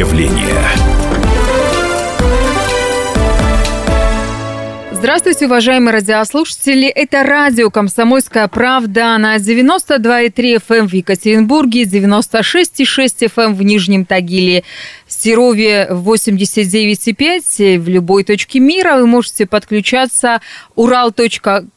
явление. 0.00 0.64
Здравствуйте, 4.92 5.44
уважаемые 5.46 5.92
радиослушатели. 5.92 6.86
Это 6.88 7.22
радио 7.22 7.70
«Комсомольская 7.70 8.48
правда» 8.48 9.18
на 9.18 9.36
92,3 9.36 10.62
FM 10.66 10.88
в 10.88 10.94
Екатеринбурге, 10.94 11.82
96,6 11.82 13.30
FM 13.34 13.52
в 13.54 13.62
Нижнем 13.62 14.06
Тагиле, 14.06 14.64
Серове 15.06 15.86
89,5 15.90 17.78
в 17.78 17.88
любой 17.88 18.24
точке 18.24 18.58
мира. 18.58 18.96
Вы 18.96 19.06
можете 19.06 19.44
подключаться 19.44 20.40
ural.kp.ru. 20.76 21.70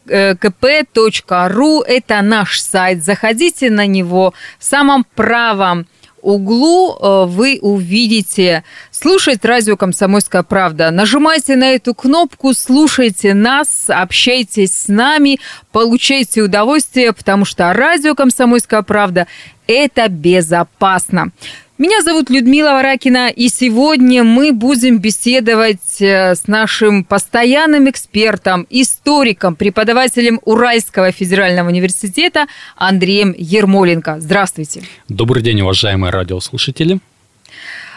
Это 1.86 2.22
наш 2.22 2.62
сайт. 2.62 3.04
Заходите 3.04 3.70
на 3.70 3.86
него 3.86 4.34
в 4.60 4.64
самом 4.64 5.06
правом 5.16 5.88
углу 6.24 6.96
э, 6.96 7.26
вы 7.28 7.60
увидите 7.62 8.64
слушать 8.90 9.44
радио 9.46 9.78
«Комсомольская 9.78 10.42
правда». 10.44 10.90
Нажимайте 10.90 11.56
на 11.56 11.74
эту 11.74 11.94
кнопку, 11.94 12.54
слушайте 12.54 13.34
нас, 13.34 13.86
общайтесь 13.90 14.74
с 14.74 14.88
нами, 14.88 15.40
получайте 15.72 16.42
удовольствие, 16.42 17.14
потому 17.14 17.46
что 17.46 17.72
радио 17.74 18.16
«Комсомольская 18.16 18.82
правда»– 18.82 19.28
это 19.68 20.08
безопасно. 20.08 21.32
Меня 21.80 22.04
зовут 22.04 22.30
Людмила 22.30 22.74
Варакина, 22.74 23.30
и 23.30 23.48
сегодня 23.48 24.24
мы 24.24 24.52
будем 24.52 25.00
беседовать 25.00 26.00
э, 26.02 26.36
с 26.36 26.46
нашим 26.46 27.04
постоянным 27.04 27.90
экспертом, 27.90 28.68
историком, 28.70 29.56
преподавателем 29.56 30.40
Уральского 30.46 31.12
федерального 31.12 31.70
университета 31.70 32.46
Андреем 32.76 33.34
Ермоленко. 33.36 34.18
Здравствуйте. 34.20 34.84
Добрый 35.10 35.42
день, 35.42 35.62
уважаемые 35.62 36.12
радиослушатели. 36.12 37.00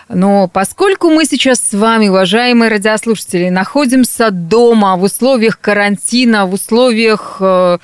Но 0.09 0.47
поскольку 0.47 1.11
мы 1.11 1.25
сейчас 1.25 1.59
с 1.59 1.73
вами, 1.73 2.09
уважаемые 2.09 2.71
радиослушатели, 2.71 3.49
находимся 3.49 4.31
дома 4.31 4.97
в 4.97 5.03
условиях 5.03 5.59
карантина, 5.59 6.47
в 6.47 6.55
условиях 6.55 7.39
э, 7.41 7.79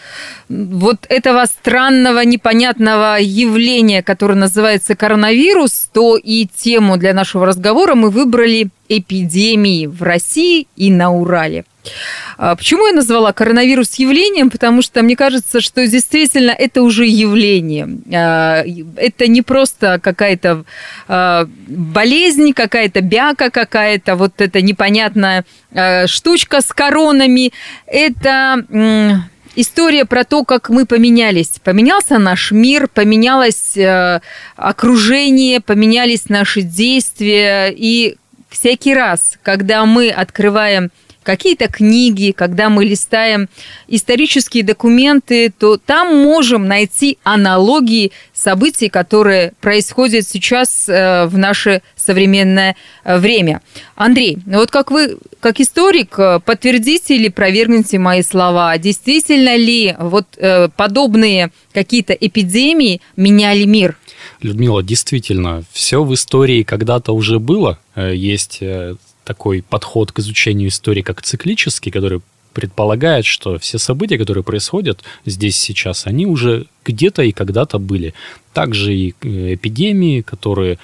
вот 0.49 1.07
этого 1.09 1.45
странного, 1.47 2.21
непонятного 2.21 3.19
явления, 3.21 4.05
которое 4.05 4.37
называется 4.37 4.95
коронавирус, 4.95 5.91
то 5.93 6.17
и 6.17 6.47
тему 6.47 6.97
для 6.97 7.13
нашего 7.13 7.45
разговора 7.45 7.97
мы 7.97 8.11
выбрали 8.11 8.69
эпидемии 8.89 9.87
в 9.87 10.03
России 10.03 10.69
и 10.77 10.93
на 10.93 11.11
Урале. 11.11 11.65
А 12.39 12.57
почему 12.57 12.87
я 12.87 12.93
назвала 12.93 13.33
коронавирус 13.33 13.95
явлением? 13.95 14.51
Потому 14.51 14.83
что 14.83 15.03
мне 15.03 15.17
кажется, 15.17 15.61
что 15.61 15.87
действительно 15.87 16.51
это 16.51 16.83
уже 16.83 17.07
явление. 17.07 17.89
А, 18.13 18.65
это 18.97 19.27
не 19.27 19.43
просто 19.43 20.01
какая-то 20.03 20.65
а, 21.09 21.49
болезнь, 21.67 22.53
какая-то 22.53 23.01
бяка 23.01 23.51
какая-то, 23.51 24.17
вот 24.17 24.41
эта 24.41 24.61
непонятная 24.61 25.45
штучка 26.07 26.61
с 26.61 26.67
коронами. 26.67 27.53
Это 27.87 28.65
история 29.57 30.05
про 30.05 30.25
то, 30.25 30.45
как 30.45 30.69
мы 30.69 30.87
поменялись. 30.87 31.53
Поменялся 31.65 32.19
наш 32.19 32.51
мир, 32.51 32.89
поменялось 32.89 33.77
окружение, 34.57 35.61
поменялись 35.61 36.29
наши 36.29 36.63
действия. 36.63 37.73
И 37.75 38.17
всякий 38.51 38.95
раз, 38.95 39.39
когда 39.43 39.87
мы 39.87 40.11
открываем 40.11 40.91
какие-то 41.23 41.69
книги, 41.69 42.33
когда 42.37 42.69
мы 42.69 42.85
листаем 42.85 43.49
исторические 43.89 44.63
документы, 44.63 45.53
то 45.57 45.77
там 45.77 46.23
можем 46.23 46.67
найти 46.67 47.19
аналогии 47.23 48.13
событий, 48.33 48.89
которые 48.89 49.53
происходят 49.61 50.27
сейчас 50.27 50.89
э, 50.89 51.27
в 51.27 51.39
наше 51.39 51.83
современное 51.97 52.77
э, 53.05 53.19
время. 53.19 53.63
Андрей, 53.95 54.39
ну 54.47 54.59
вот 54.59 54.71
как 54.71 54.91
вы, 54.91 55.19
как 55.41 55.61
историк, 55.61 56.19
э, 56.19 56.41
подтвердите 56.45 57.17
или 57.17 57.29
провергните 57.29 57.99
мои 57.99 58.23
слова, 58.23 58.77
действительно 58.79 59.57
ли 59.57 59.95
вот 59.99 60.27
подобные 60.77 61.51
какие-то 61.73 62.13
эпидемии 62.13 63.01
меняли 63.17 63.65
мир? 63.65 63.97
Людмила, 64.41 64.83
действительно, 64.83 65.63
все 65.73 66.03
в 66.03 66.13
истории 66.15 66.63
когда-то 66.63 67.13
уже 67.13 67.39
было. 67.39 67.79
Есть 67.97 68.61
такой 69.25 69.63
подход 69.63 70.13
к 70.13 70.19
изучению 70.19 70.69
истории 70.69 71.03
как 71.03 71.23
циклический, 71.23 71.93
который 71.93 72.21
предполагает, 72.53 73.25
что 73.25 73.59
все 73.59 73.79
события, 73.79 74.19
которые 74.19 74.45
происходят 74.45 75.03
здесь 75.25 75.59
сейчас, 75.59 76.07
они 76.07 76.27
уже 76.27 76.67
где-то 76.85 77.23
и 77.23 77.33
когда-то 77.33 77.79
были. 77.79 78.15
Также 78.53 78.95
и 78.95 79.15
э, 79.23 79.55
эпидемии, 79.55 80.21
которые 80.21 80.79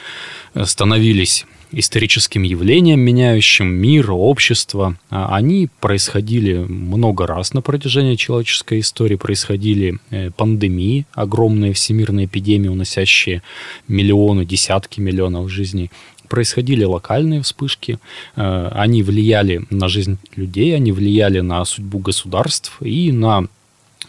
становились 0.65 1.45
историческим 1.73 2.43
явлением, 2.43 3.01
меняющим 3.01 3.69
мир, 3.69 4.11
общество. 4.11 4.97
А 5.11 5.35
они 5.35 5.69
происходили 5.81 6.55
много 6.55 7.27
раз 7.27 7.53
на 7.53 7.61
протяжении 7.61 8.15
человеческой 8.17 8.81
истории. 8.81 9.17
Происходили 9.17 9.99
э, 10.11 10.31
пандемии, 10.31 11.07
огромные 11.13 11.73
всемирные 11.73 12.27
эпидемии, 12.27 12.69
уносящие 12.69 13.43
миллионы, 13.87 14.45
десятки 14.45 15.01
миллионов 15.01 15.51
жизней 15.51 15.91
происходили 16.29 16.85
локальные 16.85 17.43
вспышки, 17.43 17.99
э, 18.37 18.69
они 18.73 19.03
влияли 19.03 19.65
на 19.71 19.89
жизнь 19.89 20.19
людей, 20.37 20.77
они 20.77 20.93
влияли 20.93 21.41
на 21.41 21.65
судьбу 21.65 21.99
государств 21.99 22.77
и 22.81 23.13
на 23.13 23.47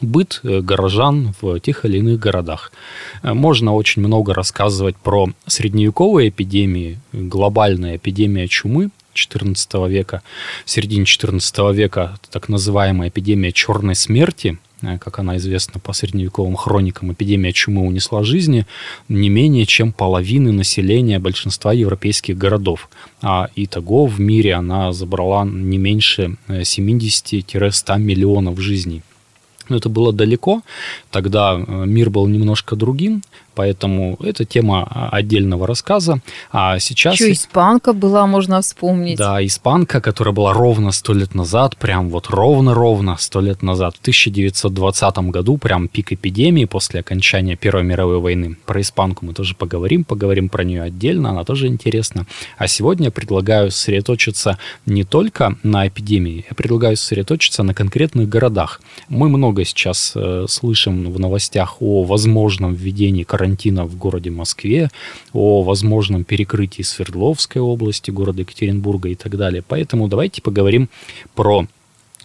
быт 0.01 0.41
э, 0.43 0.61
горожан 0.61 1.33
в 1.41 1.59
тех 1.59 1.85
или 1.85 1.97
иных 1.97 2.19
городах. 2.19 2.71
Э, 3.23 3.33
можно 3.33 3.73
очень 3.73 4.01
много 4.01 4.33
рассказывать 4.33 4.95
про 4.97 5.29
средневековые 5.47 6.29
эпидемии, 6.29 6.99
глобальная 7.13 7.97
эпидемия 7.97 8.47
чумы, 8.47 8.89
XIV 9.15 9.89
века, 9.89 10.21
в 10.65 10.69
середине 10.69 11.03
XIV 11.03 11.73
века 11.73 12.19
так 12.31 12.47
называемая 12.47 13.09
эпидемия 13.09 13.51
черной 13.51 13.95
смерти– 13.95 14.57
как 14.81 15.19
она 15.19 15.37
известна 15.37 15.79
по 15.79 15.93
средневековым 15.93 16.55
хроникам, 16.55 17.11
эпидемия 17.11 17.51
чумы 17.51 17.85
унесла 17.85 18.23
жизни 18.23 18.65
не 19.09 19.29
менее 19.29 19.65
чем 19.65 19.91
половины 19.91 20.51
населения 20.51 21.19
большинства 21.19 21.73
европейских 21.73 22.37
городов. 22.37 22.89
А 23.21 23.49
итого 23.55 24.05
в 24.05 24.19
мире 24.19 24.53
она 24.53 24.93
забрала 24.93 25.45
не 25.45 25.77
меньше 25.77 26.37
70-100 26.47 27.95
э, 27.95 27.99
миллионов 27.99 28.59
жизней. 28.59 29.01
Но 29.69 29.77
это 29.77 29.89
было 29.89 30.11
далеко, 30.11 30.61
тогда 31.11 31.55
э, 31.55 31.85
мир 31.85 32.09
был 32.09 32.27
немножко 32.27 32.75
другим, 32.75 33.21
поэтому 33.59 34.15
это 34.21 34.45
тема 34.45 35.09
отдельного 35.11 35.67
рассказа. 35.67 36.21
А 36.49 36.79
сейчас... 36.79 37.15
Еще 37.15 37.33
испанка 37.33 37.91
была, 37.91 38.25
можно 38.25 38.61
вспомнить. 38.61 39.17
Да, 39.17 39.45
испанка, 39.45 39.99
которая 39.99 40.33
была 40.33 40.53
ровно 40.53 40.93
сто 40.93 41.11
лет 41.11 41.35
назад, 41.35 41.75
прям 41.75 42.09
вот 42.09 42.29
ровно-ровно 42.29 43.17
сто 43.19 43.41
лет 43.41 43.61
назад, 43.61 43.97
в 43.97 43.99
1920 43.99 45.17
году, 45.29 45.57
прям 45.57 45.89
пик 45.89 46.13
эпидемии 46.13 46.63
после 46.63 47.01
окончания 47.01 47.57
Первой 47.57 47.83
мировой 47.83 48.19
войны. 48.19 48.55
Про 48.65 48.79
испанку 48.79 49.25
мы 49.25 49.33
тоже 49.33 49.55
поговорим, 49.55 50.05
поговорим 50.05 50.47
про 50.47 50.63
нее 50.63 50.83
отдельно, 50.83 51.31
она 51.31 51.43
тоже 51.43 51.67
интересна. 51.67 52.25
А 52.57 52.67
сегодня 52.67 53.07
я 53.07 53.11
предлагаю 53.11 53.71
сосредоточиться 53.71 54.57
не 54.85 55.03
только 55.03 55.57
на 55.63 55.85
эпидемии, 55.85 56.45
я 56.49 56.55
предлагаю 56.55 56.95
сосредоточиться 56.95 57.63
на 57.63 57.73
конкретных 57.73 58.29
городах. 58.29 58.79
Мы 59.09 59.27
много 59.27 59.65
сейчас 59.65 60.13
э, 60.15 60.45
слышим 60.47 61.11
в 61.11 61.19
новостях 61.19 61.81
о 61.81 62.03
возможном 62.03 62.73
введении 62.73 63.23
карантина 63.23 63.48
карантина 63.49 63.85
в 63.85 63.97
городе 63.97 64.29
Москве, 64.29 64.89
о 65.33 65.63
возможном 65.63 66.23
перекрытии 66.23 66.83
Свердловской 66.83 67.61
области, 67.61 68.11
города 68.11 68.41
Екатеринбурга 68.41 69.09
и 69.09 69.15
так 69.15 69.37
далее. 69.37 69.63
Поэтому 69.67 70.07
давайте 70.07 70.41
поговорим 70.41 70.89
про 71.35 71.65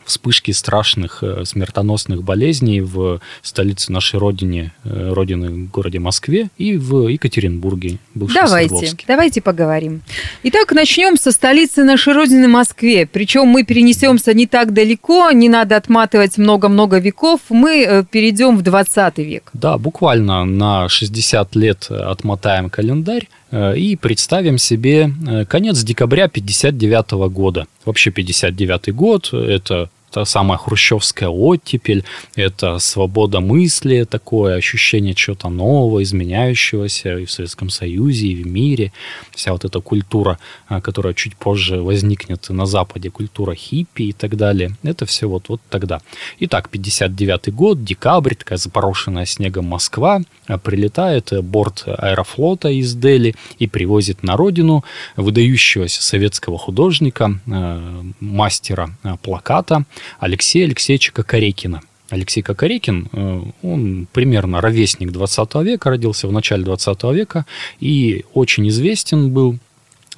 вспышки 0.05 0.51
страшных 0.51 1.23
э, 1.23 1.45
смертоносных 1.45 2.23
болезней 2.23 2.81
в 2.81 3.21
столице 3.43 3.93
нашей 3.93 4.19
родины, 4.19 4.73
э, 4.85 5.12
родины 5.12 5.67
городе 5.73 5.99
Москве 5.99 6.49
и 6.59 6.77
в 6.77 7.09
Екатеринбурге, 7.09 7.99
Давайте, 8.15 8.93
давайте 9.06 9.41
поговорим. 9.41 10.03
Итак, 10.43 10.73
начнем 10.73 11.17
со 11.17 11.33
столицы 11.33 11.85
нашей 11.85 12.12
родины 12.15 12.49
Москве. 12.49 13.06
Причем 13.06 13.47
мы 13.47 13.65
перенесемся 13.65 14.35
не 14.35 14.47
так 14.47 14.73
далеко, 14.73 15.31
не 15.31 15.49
надо 15.49 15.77
отматывать 15.77 16.39
много-много 16.39 16.99
веков, 16.99 17.41
мы 17.49 17.85
э, 17.85 18.05
перейдем 18.05 18.57
в 18.57 18.62
20 18.62 19.19
век. 19.19 19.50
Да, 19.53 19.79
буквально 19.79 20.45
на 20.45 20.89
60 20.89 21.57
лет 21.57 21.91
отмотаем 21.91 22.71
календарь 22.71 23.29
и 23.77 23.97
представим 24.00 24.59
себе 24.59 25.12
конец 25.49 25.81
декабря 25.85 26.27
59 26.27 27.12
года. 27.31 27.69
Вообще 27.85 28.11
59 28.11 28.93
год– 28.93 29.31
это 29.33 29.91
та 30.14 30.25
самая 30.25 30.58
хрущевская 30.58 31.28
оттепель, 31.28 32.05
это 32.37 32.78
свобода 32.78 33.40
мысли, 33.40 34.06
такое 34.08 34.55
ощущение 34.55 35.12
чего-то 35.12 35.49
нового, 35.49 36.05
изменяющегося 36.05 37.19
и 37.19 37.25
в 37.25 37.32
Советском 37.32 37.69
Союзе, 37.69 38.28
и 38.28 38.37
в 38.37 38.46
мире. 38.46 38.93
Вся 39.32 39.50
вот 39.50 39.64
эта 39.64 39.81
культура, 39.81 40.38
а, 40.69 40.81
которая 40.81 41.14
чуть 41.14 41.34
позже 41.37 41.82
возникнет 41.82 42.49
на 42.49 42.64
Западе, 42.64 43.11
культура 43.11 43.56
хиппи 43.56 44.05
и 44.05 44.12
так 44.12 44.37
далее. 44.37 44.76
Это 44.84 45.05
все 45.05 45.26
вот, 45.26 45.49
вот 45.49 45.61
тогда. 45.69 46.00
Итак, 46.38 46.69
59 46.69 47.52
год, 47.52 47.82
декабрь, 47.82 48.37
такая 48.37 48.58
запорошенная 48.58 49.26
снегом 49.26 49.64
Москва, 49.64 50.20
а, 50.46 50.58
прилетает 50.58 51.32
борт 51.43 51.82
аэрофлота 51.87 52.69
из 52.69 52.94
Дели 52.94 53.34
и 53.58 53.66
привозит 53.66 54.22
на 54.22 54.37
родину 54.37 54.84
выдающегося 55.16 56.00
советского 56.00 56.56
художника, 56.56 57.40
а, 57.50 58.05
мастера 58.20 58.90
плаката 59.22 59.84
Алексея 60.19 60.67
Алексеевича 60.67 61.12
Кокорекина. 61.12 61.81
Алексей 62.11 62.43
Кокорекин, 62.43 63.09
э, 63.12 63.43
он 63.62 64.06
примерно 64.12 64.61
ровесник 64.61 65.11
20 65.11 65.55
века, 65.62 65.91
родился 65.91 66.29
в 66.29 66.33
начале 66.33 66.65
20 66.65 67.03
века 67.12 67.47
и 67.81 68.25
очень 68.35 68.69
известен 68.69 69.31
был 69.31 69.59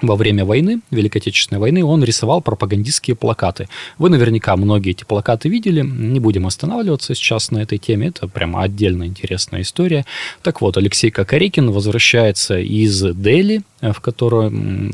во 0.02 0.16
время 0.16 0.44
войны, 0.44 0.80
Великой 0.90 1.18
Отечественной 1.18 1.60
войны, 1.60 1.84
он 1.84 2.04
рисовал 2.04 2.40
пропагандистские 2.40 3.16
плакаты. 3.16 3.68
Вы 3.98 4.10
наверняка 4.10 4.56
многие 4.56 4.90
эти 4.90 5.04
плакаты 5.04 5.48
видели, 5.48 5.80
не 5.80 6.20
будем 6.20 6.46
останавливаться 6.46 7.14
сейчас 7.14 7.50
на 7.50 7.58
этой 7.58 7.78
теме, 7.78 8.08
это 8.08 8.28
прямо 8.28 8.62
отдельно 8.62 9.04
интересная 9.04 9.62
история. 9.62 10.04
Так 10.42 10.60
вот, 10.60 10.76
Алексей 10.76 11.10
Кокорекин 11.10 11.70
возвращается 11.70 12.58
из 12.58 13.02
Дели, 13.14 13.62
в 13.80 14.00
которой 14.00 14.48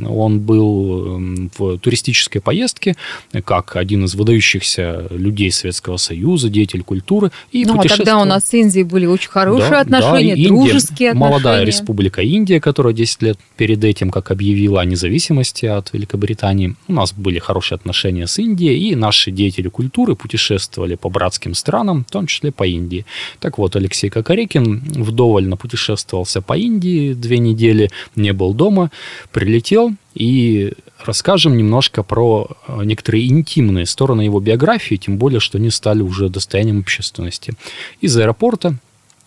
он 0.07 0.41
был 0.41 1.17
эм, 1.17 1.51
в 1.57 1.79
туристической 1.79 2.41
поездке, 2.41 2.97
как 3.45 3.77
один 3.77 4.05
из 4.05 4.15
выдающихся 4.15 5.07
людей 5.11 5.51
Советского 5.53 5.97
Союза, 5.97 6.49
деятель 6.49 6.83
культуры. 6.83 7.31
И 7.53 7.65
ну, 7.65 7.79
а 7.79 7.85
тогда 7.85 8.19
у 8.19 8.25
нас 8.25 8.45
с 8.49 8.55
Индией 8.55 8.85
были 8.85 9.07
очень 9.07 9.31
хорошие 9.31 9.71
да, 9.71 9.81
отношения, 9.81 10.37
да, 10.37 10.49
дружеские 10.49 11.11
Индия, 11.11 11.11
отношения. 11.11 11.15
Молодая 11.15 11.65
республика 11.65 12.23
Индия, 12.23 12.61
которая 12.61 12.93
10 12.93 13.23
лет 13.23 13.39
перед 13.57 13.83
этим, 13.85 14.11
как 14.11 14.31
объявила 14.31 14.81
независимости 14.93 15.67
от 15.67 15.93
Великобритании, 15.93 16.75
у 16.89 16.93
нас 16.93 17.13
были 17.13 17.39
хорошие 17.39 17.77
отношения 17.77 18.27
с 18.27 18.39
Индией, 18.39 18.91
и 18.91 18.97
наши 18.97 19.31
деятели 19.31 19.69
культуры 19.69 20.15
путешествовали 20.15 20.95
по 20.95 21.09
братским 21.09 21.55
странам, 21.55 22.05
в 22.09 22.13
том 22.13 22.27
числе 22.27 22.53
по 22.53 22.65
Индии. 22.65 23.05
Так 23.41 23.59
вот, 23.59 23.77
Алексей 23.77 24.11
Кокорекин 24.11 24.81
вдоволь 25.03 25.49
путешествовался 25.57 26.41
по 26.41 26.57
Индии 26.57 27.15
две 27.15 27.39
недели, 27.39 27.91
не 28.17 28.33
был 28.33 28.55
дома, 28.55 28.91
прилетел 29.33 29.93
и 30.15 30.73
расскажем 31.05 31.57
немножко 31.57 32.03
про 32.03 32.49
э, 32.69 32.85
некоторые 32.85 33.27
интимные 33.27 33.87
стороны 33.87 34.23
его 34.23 34.41
биографии, 34.41 34.97
тем 34.97 35.17
более, 35.19 35.41
что 35.41 35.59
они 35.59 35.71
стали 35.71 36.03
уже 36.03 36.29
достоянием 36.29 36.81
общественности. 36.81 37.55
Из 38.01 38.17
аэропорта 38.17 38.77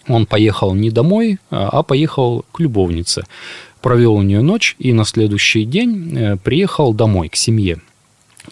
он 0.07 0.25
поехал 0.25 0.73
не 0.75 0.91
домой, 0.91 1.39
а, 1.49 1.69
а 1.69 1.83
поехал 1.83 2.45
к 2.51 2.59
любовнице. 2.59 3.23
Провел 3.85 4.15
у 4.15 4.23
нее 4.23 4.41
ночь 4.41 4.75
и 4.79 4.93
на 4.93 5.05
следующий 5.05 5.63
день 5.63 6.17
э, 6.17 6.37
приехал 6.37 6.91
домой, 6.91 7.29
к 7.29 7.35
семье. 7.35 7.81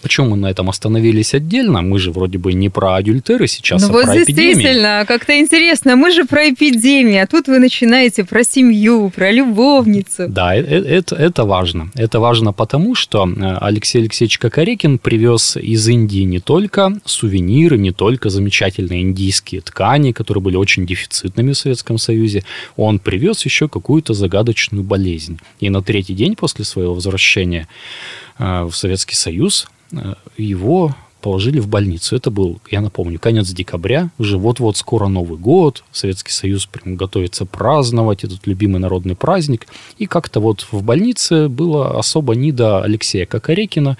Почему 0.04 0.28
мы 0.28 0.36
на 0.36 0.50
этом 0.50 0.68
остановились 0.68 1.32
отдельно? 1.32 1.80
Мы 1.80 1.98
же 1.98 2.12
вроде 2.12 2.36
бы 2.36 2.52
не 2.52 2.68
про 2.68 2.96
адюльтеры 2.96 3.46
сейчас, 3.46 3.80
ну, 3.80 3.88
а 3.88 3.92
вот 3.92 4.04
про 4.04 4.22
эпидемии. 4.22 4.52
действительно, 4.52 5.04
как-то 5.08 5.40
интересно. 5.40 5.96
Мы 5.96 6.10
же 6.10 6.26
про 6.26 6.50
эпидемию, 6.50 7.22
а 7.22 7.26
тут 7.26 7.48
вы 7.48 7.58
начинаете 7.58 8.22
про 8.24 8.44
семью, 8.44 9.08
про 9.08 9.32
любовницу. 9.32 10.26
Да, 10.28 10.54
это, 10.54 10.74
это, 10.74 11.16
это 11.16 11.44
важно. 11.46 11.88
Это 11.94 12.20
важно 12.20 12.52
потому, 12.52 12.94
что 12.94 13.26
э, 13.26 13.56
Алексей 13.62 14.00
Алексеевич 14.00 14.36
Кокорекин 14.36 14.98
привез 14.98 15.56
из 15.56 15.88
Индии 15.88 16.24
не 16.24 16.38
только 16.38 16.92
сувениры, 17.06 17.78
не 17.78 17.92
только 17.92 18.28
замечательные 18.28 19.00
индийские 19.00 19.62
ткани, 19.62 20.12
которые 20.12 20.42
были 20.42 20.56
очень 20.56 20.84
дефицитными 20.84 21.52
в 21.52 21.56
Советском 21.56 21.96
Союзе, 21.96 22.44
он 22.76 22.98
привез 22.98 23.46
еще 23.46 23.70
какую-то 23.70 24.12
загадочную 24.12 24.84
болезнь. 24.84 25.38
И 25.60 25.70
на 25.70 25.80
третий 25.80 26.12
день 26.12 26.36
после 26.36 26.66
своего 26.66 26.92
возвращения 26.92 27.62
э, 27.62 28.23
в 28.38 28.72
Советский 28.72 29.14
Союз 29.14 29.68
Э, 29.96 30.14
его 30.36 30.94
положили 31.20 31.58
в 31.58 31.68
больницу. 31.68 32.16
Это 32.16 32.30
был, 32.30 32.60
я 32.70 32.82
напомню, 32.82 33.18
конец 33.18 33.48
декабря, 33.48 34.10
уже 34.18 34.36
вот-вот 34.36 34.76
скоро 34.76 35.08
Новый 35.08 35.38
год, 35.38 35.82
Советский 35.90 36.32
Союз 36.32 36.66
прям 36.66 36.96
готовится 36.96 37.46
праздновать 37.46 38.24
этот 38.24 38.46
любимый 38.46 38.78
народный 38.78 39.16
праздник. 39.16 39.66
И 39.96 40.06
как-то 40.06 40.40
вот 40.40 40.66
в 40.70 40.82
больнице 40.82 41.48
было 41.48 41.98
особо 41.98 42.34
не 42.34 42.52
до 42.52 42.82
Алексея 42.82 43.24
Кокорекина. 43.24 43.96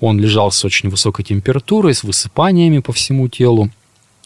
Он 0.00 0.18
лежал 0.18 0.50
с 0.50 0.64
очень 0.64 0.88
высокой 0.88 1.24
температурой, 1.24 1.92
с 1.92 2.04
высыпаниями 2.04 2.78
по 2.78 2.92
всему 2.92 3.28
телу. 3.28 3.70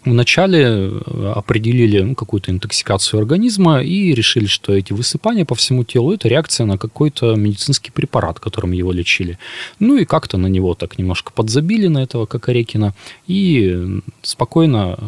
Вначале 0.04 0.62
э, 0.62 1.32
определили 1.36 2.00
ну, 2.00 2.14
какую-то 2.14 2.50
интоксикацию 2.50 3.20
организма 3.20 3.82
и 3.82 4.14
решили, 4.14 4.46
что 4.46 4.72
эти 4.72 4.94
высыпания 4.94 5.44
по 5.44 5.54
всему 5.54 5.84
телу– 5.84 6.12
это 6.14 6.26
реакция 6.26 6.64
на 6.64 6.78
какой-то 6.78 7.34
медицинский 7.34 7.90
препарат, 7.90 8.40
которым 8.40 8.72
его 8.72 8.92
лечили. 8.92 9.38
Ну 9.78 9.96
и 9.98 10.06
как-то 10.06 10.38
на 10.38 10.46
него 10.46 10.74
так 10.74 10.98
немножко 10.98 11.32
подзабили, 11.32 11.88
на 11.88 12.02
этого 12.02 12.24
Кокорекина, 12.24 12.94
и 13.26 14.00
спокойно 14.22 14.96
э, 14.98 15.04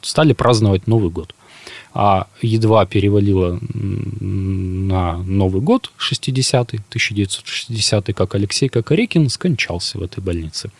стали 0.00 0.32
праздновать 0.32 0.86
Новый 0.86 1.10
год. 1.10 1.34
А 1.92 2.26
едва 2.40 2.86
перевалило 2.86 3.60
на 3.74 5.18
Новый 5.18 5.60
год, 5.60 5.92
60-й, 5.98 6.78
1960 6.78 8.14
как 8.14 8.34
Алексей 8.34 8.68
Кокорекин 8.68 9.28
скончался 9.28 9.98
в 9.98 10.02
этой 10.02 10.22
больнице 10.22 10.70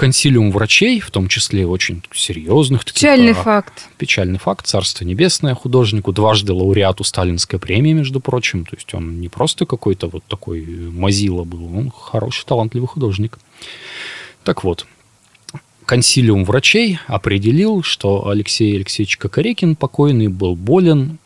консилиум 0.00 0.50
врачей, 0.50 0.98
в 0.98 1.10
том 1.10 1.28
числе 1.28 1.66
очень 1.66 2.02
серьезных. 2.14 2.86
Печальный 2.86 3.34
таких, 3.34 3.44
факт. 3.44 3.88
Печальный 3.98 4.38
факт. 4.38 4.66
Царство 4.66 5.04
небесное 5.04 5.54
художнику, 5.54 6.10
дважды 6.10 6.54
лауреату 6.54 7.04
Сталинской 7.04 7.58
премии, 7.58 7.92
между 7.92 8.18
прочим. 8.18 8.64
То 8.64 8.76
есть 8.76 8.94
он 8.94 9.20
не 9.20 9.28
просто 9.28 9.66
какой-то 9.66 10.08
вот 10.08 10.24
такой 10.24 10.64
мазила 10.64 11.44
был, 11.44 11.76
он 11.76 11.90
хороший, 11.90 12.46
талантливый 12.46 12.88
художник. 12.88 13.38
Так 14.42 14.64
вот, 14.64 14.86
консилиум 15.84 16.46
врачей 16.46 16.98
определил, 17.06 17.82
что 17.82 18.26
Алексей 18.26 18.74
Алексеевич 18.76 19.18
Кокорекин 19.18 19.76
покойный 19.76 20.28
был 20.28 20.56
болен 20.56 21.18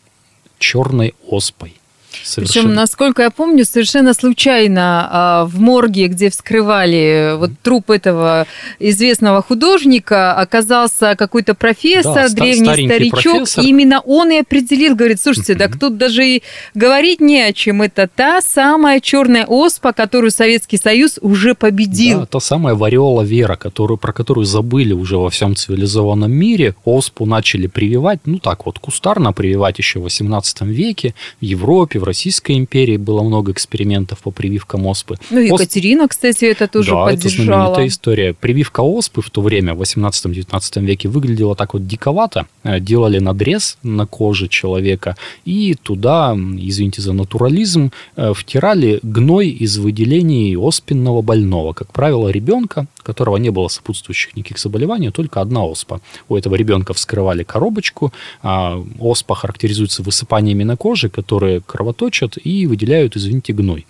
черной 0.59 1.13
оспой. 1.25 1.75
Совершенно. 2.23 2.63
Причем, 2.63 2.73
насколько 2.75 3.21
я 3.23 3.29
помню, 3.29 3.65
совершенно 3.65 4.13
случайно 4.13 5.07
а, 5.11 5.45
в 5.45 5.59
морге, 5.59 6.07
где 6.07 6.29
вскрывали 6.29 7.35
вот 7.37 7.51
труп 7.61 7.91
этого 7.91 8.47
известного 8.79 9.41
художника, 9.41 10.33
оказался 10.33 11.15
какой-то 11.17 11.53
профессор, 11.53 12.29
да, 12.29 12.29
древний 12.29 12.87
старичок. 12.87 13.21
Профессор. 13.21 13.63
И 13.63 13.67
именно 13.67 13.99
он 14.01 14.31
и 14.31 14.37
определил, 14.37 14.95
говорит, 14.95 15.21
слушайте, 15.21 15.53
mm-hmm. 15.53 15.57
так 15.57 15.79
тут 15.79 15.97
даже 15.97 16.25
и 16.27 16.43
говорить 16.73 17.21
не 17.21 17.41
о 17.41 17.53
чем. 17.53 17.81
Это 17.81 18.09
та 18.13 18.41
самая 18.41 18.99
черная 18.99 19.45
оспа, 19.45 19.93
которую 19.93 20.31
Советский 20.31 20.77
Союз 20.77 21.19
уже 21.21 21.55
победил. 21.55 22.21
Да, 22.21 22.25
та 22.25 22.39
самая 22.39 22.75
вариола 22.75 23.21
вера, 23.21 23.55
которую, 23.55 23.97
про 23.97 24.13
которую 24.13 24.45
забыли 24.45 24.93
уже 24.93 25.17
во 25.17 25.29
всем 25.29 25.55
цивилизованном 25.55 26.31
мире. 26.31 26.75
Оспу 26.85 27.25
начали 27.25 27.67
прививать, 27.67 28.19
ну 28.25 28.39
так 28.39 28.65
вот, 28.65 28.79
кустарно 28.79 29.33
прививать 29.33 29.77
еще 29.77 29.99
в 29.99 30.03
18 30.03 30.61
веке 30.61 31.13
в 31.41 31.45
Европе, 31.45 31.99
Российской 32.05 32.57
империи 32.57 32.97
было 32.97 33.23
много 33.23 33.51
экспериментов 33.51 34.19
по 34.19 34.31
прививкам 34.31 34.85
оспы. 34.85 35.17
Ну, 35.29 35.39
Екатерина, 35.39 36.03
Осп... 36.03 36.11
кстати, 36.11 36.45
это 36.45 36.67
тоже 36.67 36.91
да, 36.91 37.05
поддержала. 37.05 37.35
это 37.35 37.43
знаменитая 37.43 37.87
история. 37.87 38.33
Прививка 38.33 38.81
оспы 38.81 39.21
в 39.21 39.29
то 39.29 39.41
время, 39.41 39.73
в 39.73 39.81
18-19 39.81 40.85
веке, 40.85 41.09
выглядела 41.09 41.55
так 41.55 41.73
вот 41.73 41.87
диковато. 41.87 42.45
Э, 42.63 42.79
делали 42.79 43.19
надрез 43.19 43.77
на 43.83 44.05
коже 44.05 44.47
человека, 44.47 45.15
и 45.45 45.75
туда, 45.81 46.35
извините 46.35 47.01
за 47.01 47.13
натурализм, 47.13 47.91
э, 48.15 48.33
втирали 48.33 48.99
гной 49.03 49.49
из 49.49 49.77
выделений 49.77 50.55
оспенного 50.57 51.21
больного. 51.21 51.73
Как 51.73 51.91
правило, 51.91 52.29
ребенка, 52.29 52.87
у 52.99 53.03
которого 53.03 53.37
не 53.37 53.49
было 53.49 53.67
сопутствующих 53.67 54.35
никаких 54.35 54.59
заболеваний, 54.59 55.11
только 55.11 55.41
одна 55.41 55.65
оспа. 55.65 56.01
У 56.29 56.35
этого 56.35 56.55
ребенка 56.55 56.93
вскрывали 56.93 57.43
коробочку, 57.43 58.13
а 58.41 58.83
оспа 58.99 59.35
характеризуется 59.35 60.03
высыпаниями 60.03 60.63
на 60.63 60.77
коже, 60.77 61.09
которые 61.09 61.61
кровоточат 61.61 61.84
кровоточат 61.85 62.37
и 62.43 62.67
выделяют, 62.67 63.15
извините, 63.15 63.53
гной. 63.53 63.85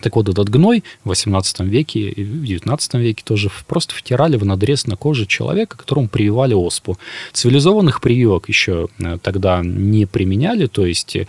Так 0.00 0.16
вот, 0.16 0.28
этот 0.30 0.48
гной 0.48 0.82
в 1.04 1.10
18 1.10 1.60
веке 1.60 2.00
и 2.00 2.24
в 2.24 2.44
19 2.44 2.94
веке 2.94 3.22
тоже 3.22 3.50
просто 3.66 3.94
втирали 3.94 4.38
в 4.38 4.46
надрез 4.46 4.86
на 4.86 4.96
коже 4.96 5.26
человека, 5.26 5.76
которому 5.76 6.08
прививали 6.08 6.54
оспу. 6.54 6.96
Цивилизованных 7.32 8.00
прививок 8.00 8.48
еще 8.48 8.88
э, 8.98 9.18
тогда 9.22 9.60
не 9.62 10.06
применяли, 10.06 10.66
то 10.66 10.86
есть 10.86 11.16
э, 11.16 11.26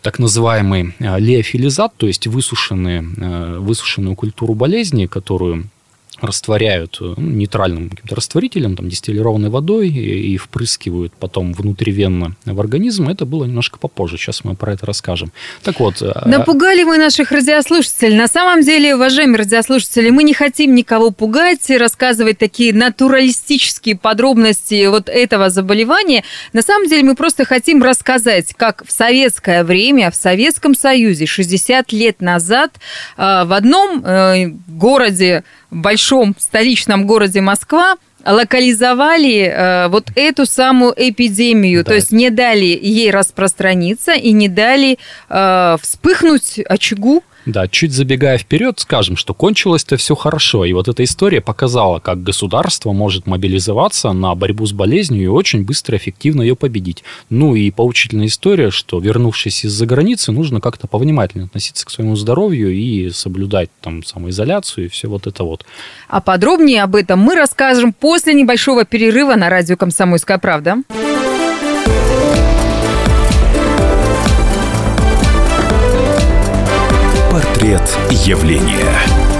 так 0.00 0.18
называемый 0.18 0.94
э, 0.98 1.20
леофилизат, 1.20 1.92
то 1.96 2.06
есть 2.06 2.26
высушенные, 2.26 3.02
высушенную 3.60 4.16
культуру 4.16 4.54
болезни, 4.54 5.06
которую 5.06 5.68
растворяют 6.20 6.98
э, 7.00 7.14
ну, 7.16 7.30
нейтральным 7.30 7.90
каким-то 7.90 8.16
растворителем, 8.16 8.76
там, 8.76 8.88
дистиллированной 8.88 9.50
водой 9.50 9.88
и, 9.88 10.32
и 10.32 10.36
впрыскивают 10.36 11.12
потом 11.12 11.52
внутривенно 11.52 12.36
в 12.44 12.60
организм. 12.60 13.08
Это 13.08 13.24
было 13.24 13.44
немножко 13.44 13.78
попозже. 13.78 14.16
Сейчас 14.16 14.44
мы 14.44 14.54
про 14.54 14.72
это 14.72 14.86
расскажем. 14.86 15.32
Так 15.62 15.80
вот... 15.80 16.02
Э, 16.02 16.22
Напугали 16.26 16.82
мы 16.82 16.98
наших 16.98 17.30
радиослушателей. 17.30 18.16
На 18.16 18.28
самом 18.28 18.62
деле, 18.62 18.96
уважаемые 18.96 19.38
радиослушатели, 19.38 20.10
мы 20.10 20.24
не 20.24 20.34
хотим 20.34 20.74
никого 20.74 21.10
пугать, 21.10 21.70
рассказывать 21.70 22.38
такие 22.38 22.74
натуралистические 22.74 23.96
подробности 23.96 24.86
вот 24.86 25.08
этого 25.08 25.50
заболевания. 25.50 26.24
На 26.52 26.62
самом 26.62 26.88
деле, 26.88 27.04
мы 27.04 27.14
просто 27.14 27.44
хотим 27.44 27.82
рассказать, 27.82 28.54
как 28.54 28.84
в 28.84 28.90
советское 28.90 29.62
время, 29.62 30.10
в 30.10 30.16
Советском 30.16 30.74
Союзе 30.74 31.26
60 31.26 31.92
лет 31.92 32.20
назад 32.20 32.72
э, 33.16 33.44
в 33.44 33.52
одном 33.52 34.02
городе 34.68 35.44
большом 35.70 36.34
столичном 36.38 37.06
городе 37.06 37.40
Москва 37.40 37.96
локализовали 38.24 39.42
э, 39.42 39.88
вот 39.88 40.10
эту 40.14 40.44
самую 40.44 40.92
эпидемию, 40.96 41.84
да. 41.84 41.90
то 41.90 41.94
есть 41.94 42.12
не 42.12 42.30
дали 42.30 42.66
ей 42.66 43.10
распространиться 43.10 44.12
и 44.12 44.32
не 44.32 44.48
дали 44.48 44.98
э, 45.28 45.76
вспыхнуть 45.80 46.58
очагу 46.58 47.22
да, 47.48 47.66
чуть 47.66 47.92
забегая 47.92 48.38
вперед, 48.38 48.78
скажем, 48.78 49.16
что 49.16 49.32
кончилось-то 49.32 49.96
все 49.96 50.14
хорошо. 50.14 50.64
И 50.64 50.72
вот 50.72 50.86
эта 50.86 51.02
история 51.02 51.40
показала, 51.40 51.98
как 51.98 52.22
государство 52.22 52.92
может 52.92 53.26
мобилизоваться 53.26 54.12
на 54.12 54.34
борьбу 54.34 54.66
с 54.66 54.72
болезнью 54.72 55.22
и 55.22 55.26
очень 55.26 55.64
быстро, 55.64 55.96
эффективно 55.96 56.42
ее 56.42 56.56
победить. 56.56 57.04
Ну 57.30 57.54
и 57.54 57.70
поучительная 57.70 58.26
история, 58.26 58.70
что 58.70 58.98
вернувшись 58.98 59.64
из-за 59.64 59.86
границы, 59.86 60.30
нужно 60.30 60.60
как-то 60.60 60.86
повнимательнее 60.86 61.46
относиться 61.46 61.86
к 61.86 61.90
своему 61.90 62.16
здоровью 62.16 62.72
и 62.72 63.10
соблюдать 63.10 63.70
там 63.80 64.04
самоизоляцию 64.04 64.86
и 64.86 64.88
все 64.88 65.08
вот 65.08 65.26
это 65.26 65.44
вот. 65.44 65.64
А 66.08 66.20
подробнее 66.20 66.82
об 66.82 66.96
этом 66.96 67.18
мы 67.18 67.34
расскажем 67.34 67.92
после 67.94 68.34
небольшого 68.34 68.84
перерыва 68.84 69.34
на 69.36 69.48
радио 69.48 69.76
«Комсомольская 69.76 70.38
правда». 70.38 70.76
Портрет 77.68 77.98
явления. 78.26 79.37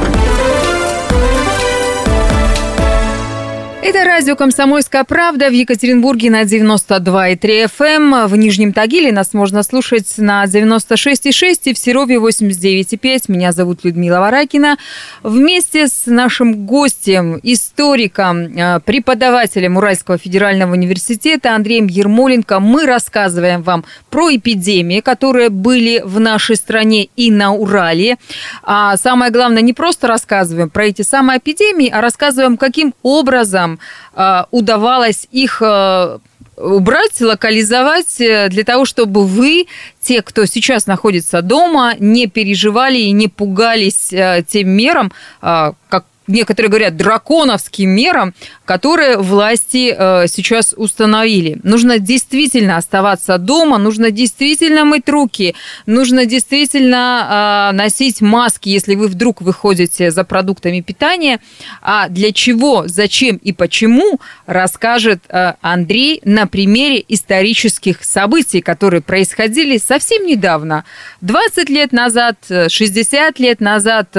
Это 3.89 4.05
радио 4.05 4.37
«Комсомольская 4.37 5.03
правда» 5.03 5.49
в 5.49 5.53
Екатеринбурге 5.55 6.31
на 6.31 6.43
92,3 6.43 7.39
FM. 7.65 7.81
Эм. 7.81 8.27
В 8.27 8.37
Нижнем 8.37 8.75
Тагиле 8.75 9.13
нас 9.13 9.33
можно 9.33 9.63
слушать 9.63 10.13
на 10.19 10.45
96,6 10.45 11.71
и 11.71 11.73
в 11.73 11.79
Серове 11.79 12.17
89,5. 12.17 13.23
Меня 13.29 13.53
зовут 13.53 13.85
Людмила 13.85 14.21
Варакина. 14.21 14.77
Вместе 15.23 15.89
с 15.89 16.05
нашим 16.05 16.67
гостем, 16.67 17.41
историком, 17.43 18.55
э, 18.55 18.81
преподавателем 18.81 19.79
Уральского 19.79 20.19
федерального 20.19 20.73
университета 20.73 21.55
Андреем 21.55 21.87
Ермоленко 21.87 22.61
мы 22.61 22.85
рассказываем 22.85 23.63
вам 23.63 23.87
про 24.11 24.37
эпидемии, 24.37 25.01
которые 25.01 25.49
были 25.49 26.03
в 26.05 26.21
нашей 26.21 26.57
стране 26.57 27.09
и 27.17 27.31
на 27.31 27.55
Урале. 27.55 28.19
А 28.63 28.99
самое 28.99 29.33
главное, 29.33 29.63
не 29.63 29.73
просто 29.73 30.09
рассказываем 30.09 30.69
про 30.69 30.85
эти 30.85 31.01
самые 31.01 31.39
эпидемии, 31.39 31.89
а 31.89 32.03
рассказываем, 32.03 32.59
каким 32.59 32.93
образом 33.03 33.78
Э, 34.15 34.45
удавалось 34.51 35.27
их 35.31 35.63
э, 35.63 36.19
убрать, 36.57 37.21
локализовать 37.21 38.21
э, 38.21 38.49
для 38.49 38.65
того, 38.65 38.85
чтобы 38.85 39.25
вы, 39.25 39.67
те, 40.01 40.23
кто 40.23 40.45
сейчас 40.45 40.87
находится 40.87 41.43
дома, 41.43 41.95
не 41.99 42.27
переживали 42.27 42.99
и 42.99 43.11
не 43.13 43.29
пугались 43.29 44.13
тем 44.49 44.69
мерам, 44.71 45.13
как 45.41 46.05
некоторые 46.29 46.69
говорят, 46.69 46.97
драконовским 46.97 47.91
мерам, 47.91 48.35
которые 48.69 49.17
власти 49.17 49.97
э, 49.97 50.27
сейчас 50.29 50.75
установили. 50.77 51.59
Нужно 51.63 51.99
действительно 51.99 52.77
оставаться 52.77 53.39
дома, 53.39 53.79
нужно 53.79 54.11
действительно 54.11 54.85
мыть 54.85 55.09
руки, 55.09 55.55
нужно 55.87 56.27
действительно 56.27 57.71
э, 57.73 57.75
носить 57.75 58.21
маски, 58.21 58.69
если 58.69 58.95
вы 58.95 59.09
вдруг 59.09 59.41
выходите 59.41 60.11
за 60.11 60.23
продуктами 60.23 60.83
питания. 60.83 61.41
А 61.81 62.11
для 62.11 62.31
чего, 62.31 62.87
зачем 62.87 63.37
и 63.37 63.55
почему, 63.55 64.21
расскажет 64.45 65.21
э, 65.31 65.55
Андрей 65.63 66.21
на 66.27 66.47
примере 66.47 67.03
исторических 67.09 68.05
событий, 68.05 68.61
которые 68.61 69.01
происходили 69.01 69.79
совсем 69.79 70.27
недавно. 70.27 70.85
20 71.23 71.71
лет 71.71 71.93
назад, 71.93 72.37
60 72.47 73.39
лет 73.39 73.61
назад 73.61 74.15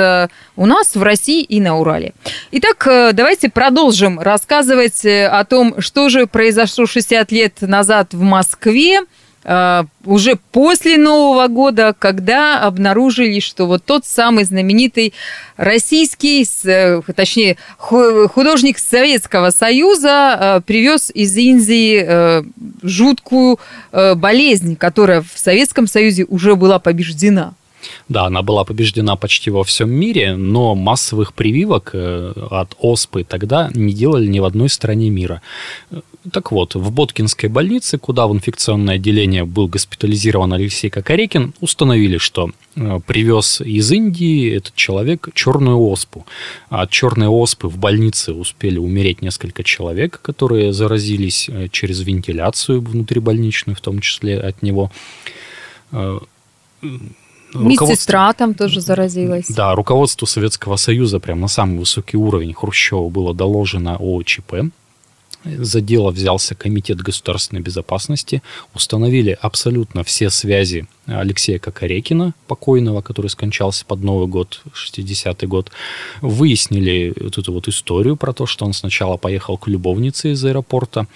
у 0.60 0.66
нас 0.66 0.96
в 0.96 1.04
России 1.04 1.44
и 1.44 1.62
на 1.62 1.78
Урале. 1.78 2.14
Итак, 2.52 2.88
э, 2.88 3.12
давайте 3.14 3.50
продолжим 3.50 4.20
рассказывать 4.40 5.04
э, 5.06 5.28
о 5.28 5.44
том, 5.44 5.76
что 5.82 6.08
же 6.08 6.26
произошло 6.26 6.86
60 6.86 7.32
лет 7.34 7.62
назад 7.62 8.14
в 8.14 8.22
Москве, 8.22 9.02
э, 9.44 9.84
уже 10.06 10.38
после 10.54 10.98
Нового 10.98 11.48
года, 11.48 11.94
когда 11.98 12.62
обнаружили, 12.62 13.42
что 13.42 13.66
вот 13.66 13.84
тот 13.84 14.06
самый 14.06 14.46
знаменитый 14.46 15.14
российский, 15.58 16.48
точнее, 17.14 17.58
художник 17.78 18.80
Советского 18.80 19.50
Союза 19.50 20.64
привез 20.66 21.12
из 21.14 21.36
Индии 21.36 22.46
жуткую 22.82 23.60
болезнь, 23.92 24.78
которая 24.78 25.22
в 25.22 25.38
Советском 25.38 25.86
Союзе 25.86 26.26
уже 26.30 26.56
была 26.56 26.80
побеждена. 26.80 27.56
Да, 28.08 28.26
она 28.26 28.42
была 28.42 28.64
побеждена 28.64 29.16
почти 29.16 29.52
во 29.52 29.64
всем 29.64 29.90
мире, 29.92 30.36
но 30.36 30.76
массовых 30.76 31.34
прививок 31.34 31.92
э, 31.94 32.34
от 32.50 32.76
оспы 32.80 33.24
тогда 33.24 33.70
не 33.74 33.94
делали 33.94 34.28
ни 34.28 34.40
в 34.40 34.46
одной 34.46 34.70
стране 34.70 35.10
мира. 35.10 35.42
Так 36.32 36.52
вот, 36.52 36.76
в 36.76 36.92
Боткинской 36.92 37.50
больнице, 37.50 37.98
куда 37.98 38.28
в 38.28 38.34
инфекционное 38.34 38.96
отделение 38.96 39.46
был 39.46 39.68
госпитализирован 39.68 40.54
Алексей 40.54 40.90
Кокорекин, 40.90 41.54
установили, 41.62 42.18
что 42.18 42.52
э, 42.76 43.00
привез 43.06 43.62
из 43.62 43.92
Индии 43.92 44.56
этот 44.56 44.76
человек 44.76 45.30
черную 45.34 45.80
оспу. 45.80 46.26
От 46.70 46.90
черной 46.90 47.28
оспы 47.28 47.68
в 47.68 47.78
больнице 47.78 48.34
успели 48.34 48.78
умереть 48.78 49.22
несколько 49.22 49.64
человек, 49.64 50.20
которые 50.22 50.74
заразились 50.74 51.48
э, 51.48 51.70
через 51.72 52.02
вентиляцию 52.02 52.82
внутрибольничную, 52.82 53.76
в 53.76 53.82
том 53.82 54.00
числе 54.00 54.40
от 54.40 54.62
него 54.62 54.92
Медсестра 57.54 58.34
там 58.34 58.54
тоже 58.54 58.82
заразилась. 58.82 59.48
Да, 59.50 59.74
руководству 59.76 60.28
Советского 60.28 60.76
Союза 60.76 61.20
прямо 61.20 61.42
на 61.42 61.48
самый 61.48 61.80
высокий 61.80 62.18
уровень 62.18 62.54
Хрущева 62.54 63.10
было 63.10 63.34
доложено 63.34 63.98
о 64.00 64.22
ЧП. 64.24 64.56
За 65.46 65.80
дело 65.80 66.12
взялся 66.12 66.54
Комитет 66.54 67.00
государственной 67.00 67.62
безопасности. 67.62 68.44
Установили 68.74 69.38
абсолютно 69.42 70.04
все 70.04 70.30
связи 70.30 70.88
Алексея 71.06 71.60
Кокорекина, 71.60 72.34
покойного, 72.48 73.02
который 73.02 73.28
скончался 73.28 73.86
под 73.86 74.04
Новый 74.04 74.28
год, 74.28 74.62
60-й 74.74 75.48
год. 75.48 75.72
Выяснили 76.22 77.14
вот 77.20 77.38
эту 77.38 77.54
вот 77.54 77.68
историю 77.68 78.16
про 78.16 78.34
то, 78.34 78.46
что 78.46 78.66
он 78.66 78.74
сначала 78.74 79.18
поехал 79.18 79.58
к 79.58 79.68
любовнице 79.68 80.32
из 80.32 80.44
аэропорта, 80.44 81.08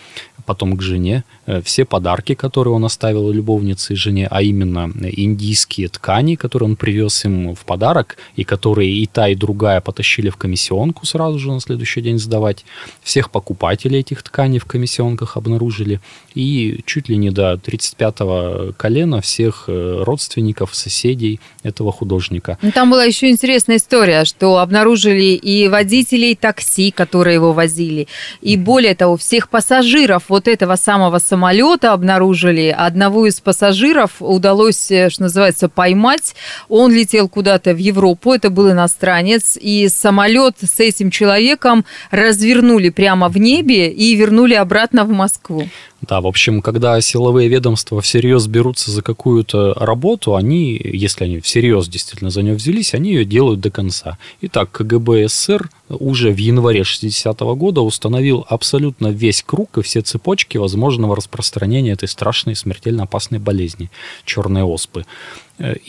потом 0.45 0.77
к 0.77 0.81
жене. 0.81 1.23
Э, 1.45 1.61
все 1.61 1.85
подарки, 1.85 2.35
которые 2.35 2.73
он 2.73 2.85
оставил 2.85 3.31
любовнице 3.31 3.93
и 3.93 3.95
жене, 3.95 4.27
а 4.29 4.41
именно 4.41 4.91
индийские 5.11 5.87
ткани, 5.87 6.35
которые 6.35 6.69
он 6.69 6.75
привез 6.75 7.25
им 7.25 7.55
в 7.55 7.65
подарок, 7.65 8.17
и 8.35 8.43
которые 8.43 8.91
и 8.91 9.05
та, 9.05 9.29
и 9.29 9.35
другая 9.35 9.81
потащили 9.81 10.29
в 10.29 10.37
комиссионку 10.37 11.05
сразу 11.05 11.39
же 11.39 11.51
на 11.51 11.59
следующий 11.59 12.01
день 12.01 12.19
сдавать. 12.19 12.65
Всех 13.01 13.31
покупателей 13.31 13.99
этих 13.99 14.12
тканей 14.21 14.59
в 14.59 14.65
комиссионках 14.65 15.37
обнаружили. 15.37 15.99
И 16.35 16.81
чуть 16.85 17.09
ли 17.09 17.17
не 17.17 17.31
до 17.31 17.53
35-го 17.53 18.73
колена 18.77 19.21
всех 19.21 19.65
э, 19.67 20.03
родственников, 20.03 20.75
соседей 20.75 21.39
этого 21.63 21.91
художника. 21.91 22.57
Ну, 22.61 22.71
там 22.71 22.91
была 22.91 23.05
еще 23.05 23.29
интересная 23.29 23.77
история, 23.77 24.25
что 24.25 24.57
обнаружили 24.57 25.33
и 25.35 25.67
водителей 25.67 26.35
такси, 26.35 26.91
которые 26.91 27.35
его 27.35 27.53
возили, 27.53 28.07
и 28.41 28.57
более 28.57 28.95
того, 28.95 29.17
всех 29.17 29.49
пассажиров 29.49 30.23
вот 30.27 30.47
этого 30.47 30.75
самого 30.75 31.19
самолета 31.19 31.93
обнаружили. 31.93 32.75
Одного 32.77 33.25
из 33.27 33.39
пассажиров 33.39 34.11
удалось, 34.19 34.91
э, 34.91 35.09
что 35.09 35.23
называется, 35.23 35.69
поймать. 35.69 36.35
Он 36.69 36.91
летел 36.91 37.29
куда-то 37.29 37.73
в 37.73 37.77
Европу, 37.77 38.33
это 38.33 38.49
был 38.49 38.71
иностранец, 38.71 39.57
и 39.59 39.87
самолет 39.87 40.57
с 40.61 40.79
этим 40.79 41.09
человеком 41.11 41.85
развернули 42.11 42.89
прямо 42.89 43.29
в 43.29 43.37
небе 43.37 43.89
и 44.03 44.15
вернули 44.15 44.53
обратно 44.53 45.05
в 45.05 45.09
Москву. 45.09 45.69
Да, 46.01 46.19
в 46.19 46.27
общем, 46.27 46.61
когда 46.61 46.99
силовые 46.99 47.47
ведомства 47.47 48.01
всерьез 48.01 48.47
берутся 48.47 48.91
за 48.91 49.01
какую-то 49.01 49.73
работу, 49.75 50.35
они, 50.35 50.79
если 50.83 51.23
они 51.23 51.39
всерьез 51.39 51.87
действительно 51.87 52.29
за 52.29 52.41
нее 52.41 52.55
взялись, 52.55 52.93
они 52.93 53.11
ее 53.11 53.23
делают 53.23 53.61
до 53.61 53.71
конца. 53.71 54.17
Итак, 54.41 54.71
КГБ 54.71 55.29
СССР 55.29 55.69
уже 55.87 56.31
в 56.31 56.37
январе 56.37 56.83
60 56.83 57.41
-го 57.41 57.55
года 57.55 57.81
установил 57.81 58.45
абсолютно 58.49 59.07
весь 59.07 59.43
круг 59.43 59.77
и 59.77 59.81
все 59.81 60.01
цепочки 60.01 60.57
возможного 60.57 61.15
распространения 61.15 61.93
этой 61.93 62.09
страшной 62.09 62.55
смертельно 62.55 63.03
опасной 63.03 63.39
болезни, 63.39 63.89
черной 64.25 64.63
оспы. 64.63 65.05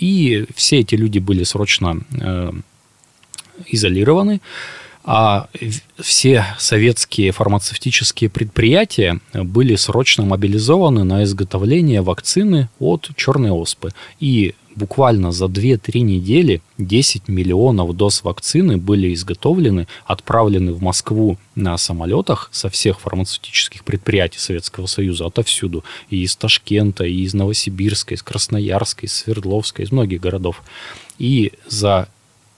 И 0.02 0.44
все 0.54 0.80
эти 0.80 0.94
люди 0.94 1.18
были 1.18 1.44
срочно 1.44 1.98
э, 2.20 2.52
изолированы. 3.66 4.40
А 5.06 5.48
все 6.00 6.46
советские 6.58 7.30
фармацевтические 7.32 8.30
предприятия 8.30 9.20
были 9.34 9.76
срочно 9.76 10.24
мобилизованы 10.24 11.04
на 11.04 11.24
изготовление 11.24 12.00
вакцины 12.00 12.70
от 12.78 13.10
черной 13.14 13.50
оспы. 13.50 13.90
И 14.18 14.54
буквально 14.74 15.30
за 15.30 15.44
2-3 15.44 16.00
недели 16.00 16.62
10 16.78 17.28
миллионов 17.28 17.94
доз 17.94 18.24
вакцины 18.24 18.78
были 18.78 19.12
изготовлены, 19.12 19.88
отправлены 20.06 20.72
в 20.72 20.82
Москву 20.82 21.36
на 21.54 21.76
самолетах 21.76 22.48
со 22.50 22.70
всех 22.70 23.00
фармацевтических 23.00 23.84
предприятий 23.84 24.38
Советского 24.38 24.86
Союза, 24.86 25.26
отовсюду. 25.26 25.84
И 26.08 26.22
из 26.22 26.34
Ташкента, 26.34 27.04
и 27.04 27.20
из 27.20 27.34
Новосибирска, 27.34 28.14
из 28.14 28.22
Красноярска, 28.22 29.04
из 29.04 29.12
Свердловска, 29.12 29.82
из 29.82 29.92
многих 29.92 30.22
городов. 30.22 30.62
И 31.18 31.52
за 31.68 32.08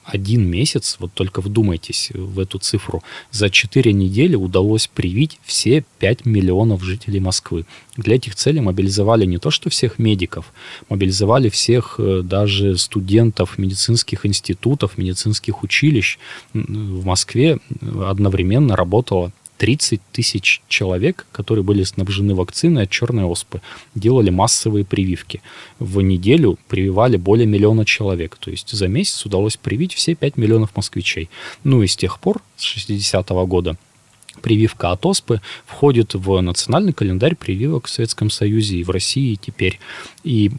один 0.07 0.49
месяц, 0.49 0.97
вот 1.01 1.13
только 1.13 1.41
вдумайтесь 1.41 2.11
в 2.15 2.39
эту 2.39 2.59
цифру, 2.59 3.03
за 3.31 3.51
4 3.51 3.93
недели 3.93 4.37
удалось 4.37 4.87
привить 4.87 5.39
все 5.45 5.85
5 5.99 6.25
миллионов 6.25 6.83
жителей 6.83 7.21
Москвы. 7.21 7.67
Для 7.97 8.17
этих 8.17 8.37
целей 8.37 8.61
мобилизовали 8.61 9.27
не 9.27 9.39
то 9.39 9.51
что 9.51 9.69
всех 9.69 9.99
медиков, 9.99 10.53
мобилизовали 10.89 11.49
всех 11.49 11.97
э, 11.99 12.23
даже 12.23 12.79
студентов 12.79 13.59
медицинских 13.59 14.25
институтов, 14.25 14.97
медицинских 14.97 15.63
училищ. 15.63 16.19
В 16.53 17.05
Москве 17.05 17.59
одновременно 17.81 18.77
работало 18.77 19.33
30 19.59 20.01
тысяч 20.13 20.63
человек, 20.69 21.27
которые 21.33 21.65
были 21.65 21.83
снабжены 21.83 22.35
вакциной 22.35 22.85
от 22.85 22.91
черной 22.91 23.25
оспы, 23.25 23.61
делали 23.95 24.31
массовые 24.31 24.85
прививки. 24.85 25.43
В 25.79 26.01
неделю 26.01 26.59
прививали 26.69 27.17
более 27.17 27.47
миллиона 27.47 27.85
человек. 27.85 28.37
То 28.39 28.51
есть 28.51 28.71
за 28.71 28.89
месяц 28.89 29.25
удалось 29.27 29.57
привить 29.57 29.95
все 29.95 30.15
5 30.15 30.37
миллионов 30.37 30.77
москвичей. 30.77 31.31
Ну 31.65 31.83
и 31.83 31.87
с 31.87 31.97
тех 31.97 32.21
пор, 32.21 32.41
с 32.57 32.65
60-го 32.65 33.47
года, 33.47 33.77
прививка 34.43 34.93
от 34.93 35.05
оспы 35.07 35.41
входит 35.65 36.15
в 36.15 36.41
национальный 36.41 36.93
календарь 36.93 37.37
прививок 37.37 37.87
в 37.87 37.91
Советском 37.91 38.31
Союзе 38.31 38.79
и 38.79 38.85
в 38.85 38.91
России 38.91 39.39
теперь. 39.41 39.79
И 40.25 40.51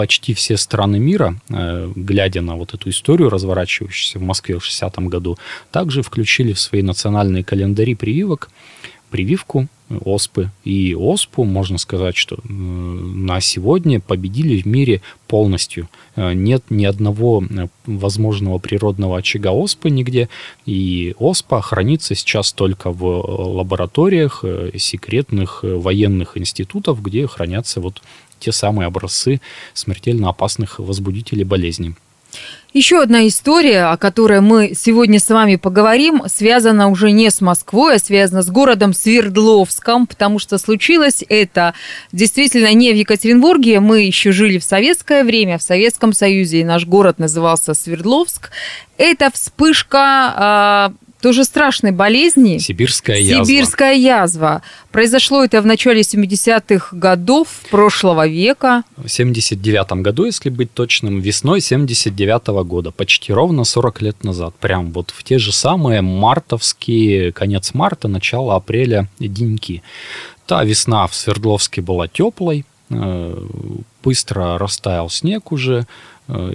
почти 0.00 0.32
все 0.32 0.56
страны 0.56 0.98
мира, 0.98 1.34
э, 1.50 1.92
глядя 1.94 2.40
на 2.40 2.56
вот 2.56 2.72
эту 2.72 2.88
историю, 2.88 3.28
разворачивающуюся 3.28 4.18
в 4.18 4.22
Москве 4.22 4.58
в 4.58 4.62
60-м 4.64 5.08
году, 5.08 5.36
также 5.70 6.02
включили 6.02 6.54
в 6.54 6.58
свои 6.58 6.80
национальные 6.80 7.44
календари 7.44 7.94
прививок 7.94 8.48
прививку 9.10 9.66
оспы. 10.06 10.50
И 10.64 10.94
оспу, 10.94 11.44
можно 11.44 11.76
сказать, 11.76 12.16
что 12.16 12.36
э, 12.36 12.40
на 12.48 13.42
сегодня 13.42 14.00
победили 14.00 14.62
в 14.62 14.66
мире 14.66 15.02
полностью. 15.26 15.90
Э, 16.16 16.32
нет 16.32 16.64
ни 16.70 16.86
одного 16.86 17.44
возможного 17.84 18.56
природного 18.56 19.18
очага 19.18 19.52
оспы 19.52 19.90
нигде. 19.90 20.30
И 20.64 21.14
оспа 21.18 21.60
хранится 21.60 22.14
сейчас 22.14 22.54
только 22.54 22.90
в 22.90 23.04
лабораториях 23.04 24.44
секретных 24.78 25.62
военных 25.62 26.38
институтов, 26.38 27.02
где 27.02 27.26
хранятся 27.26 27.82
вот 27.82 28.00
те 28.40 28.52
самые 28.52 28.86
образцы 28.86 29.40
смертельно 29.74 30.30
опасных 30.30 30.78
возбудителей 30.78 31.44
болезни. 31.44 31.94
Еще 32.72 33.02
одна 33.02 33.26
история, 33.26 33.86
о 33.86 33.96
которой 33.96 34.40
мы 34.40 34.74
сегодня 34.76 35.18
с 35.18 35.28
вами 35.28 35.56
поговорим, 35.56 36.22
связана 36.28 36.88
уже 36.88 37.10
не 37.10 37.28
с 37.28 37.40
Москвой, 37.40 37.96
а 37.96 37.98
связана 37.98 38.42
с 38.42 38.48
городом 38.48 38.94
Свердловском, 38.94 40.06
потому 40.06 40.38
что 40.38 40.56
случилось 40.56 41.24
это 41.28 41.74
действительно 42.12 42.72
не 42.72 42.92
в 42.92 42.96
Екатеринбурге. 42.96 43.80
Мы 43.80 44.02
еще 44.02 44.30
жили 44.30 44.58
в 44.58 44.64
советское 44.64 45.24
время, 45.24 45.58
в 45.58 45.62
Советском 45.62 46.12
Союзе, 46.12 46.60
и 46.60 46.64
наш 46.64 46.86
город 46.86 47.18
назывался 47.18 47.74
Свердловск. 47.74 48.50
Это 48.98 49.32
вспышка 49.32 49.98
а, 50.36 50.92
тоже 51.20 51.44
страшной 51.44 51.92
болезни. 51.92 52.58
Сибирская 52.58 53.18
язва. 53.18 53.44
Сибирская 53.44 53.94
язва. 53.94 54.62
Произошло 54.90 55.44
это 55.44 55.62
в 55.62 55.66
начале 55.66 56.00
70-х 56.00 56.96
годов 56.96 57.48
прошлого 57.70 58.26
века. 58.26 58.82
В 58.96 59.08
79 59.08 59.92
году, 60.02 60.24
если 60.24 60.50
быть 60.50 60.72
точным, 60.72 61.20
весной 61.20 61.60
79 61.60 62.48
-го 62.48 62.64
года, 62.64 62.90
почти 62.90 63.32
ровно 63.32 63.64
40 63.64 64.02
лет 64.02 64.24
назад. 64.24 64.54
Прям 64.60 64.92
вот 64.92 65.10
в 65.10 65.22
те 65.22 65.38
же 65.38 65.52
самые 65.52 66.00
мартовские, 66.00 67.32
конец 67.32 67.74
марта, 67.74 68.08
начало 68.08 68.56
апреля 68.56 69.08
деньки. 69.18 69.82
Та 70.46 70.64
весна 70.64 71.06
в 71.06 71.14
Свердловске 71.14 71.80
была 71.80 72.08
теплой, 72.08 72.64
э, 72.90 73.44
быстро 74.02 74.58
растаял 74.58 75.08
снег 75.10 75.52
уже, 75.52 75.86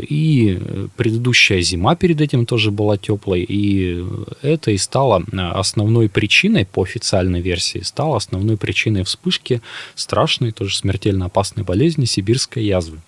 и 0.07 0.59
предыдущая 0.95 1.61
зима 1.61 1.95
перед 1.95 2.21
этим 2.21 2.45
тоже 2.45 2.71
была 2.71 2.97
теплой, 2.97 3.41
и 3.43 4.05
это 4.41 4.71
и 4.71 4.77
стало 4.77 5.23
э, 5.31 5.37
основной 5.37 6.09
причиной, 6.09 6.65
по 6.65 6.83
официальной 6.83 7.41
версии, 7.41 7.79
стало 7.79 8.17
основной 8.17 8.57
причиной 8.57 9.03
вспышки 9.03 9.61
страшной, 9.95 10.51
тоже 10.51 10.77
смертельно 10.77 11.25
опасной 11.25 11.63
болезни 11.63 12.05
сибирской 12.05 12.63
язвы. 12.63 12.99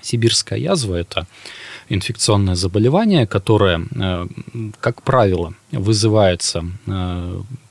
Сибирская 0.00 0.58
язва– 0.58 0.94
это 0.96 1.26
инфекционное 1.88 2.54
заболевание, 2.54 3.26
которое, 3.26 3.86
э, 3.94 4.26
как 4.80 5.02
правило, 5.02 5.54
вызывается 5.72 6.64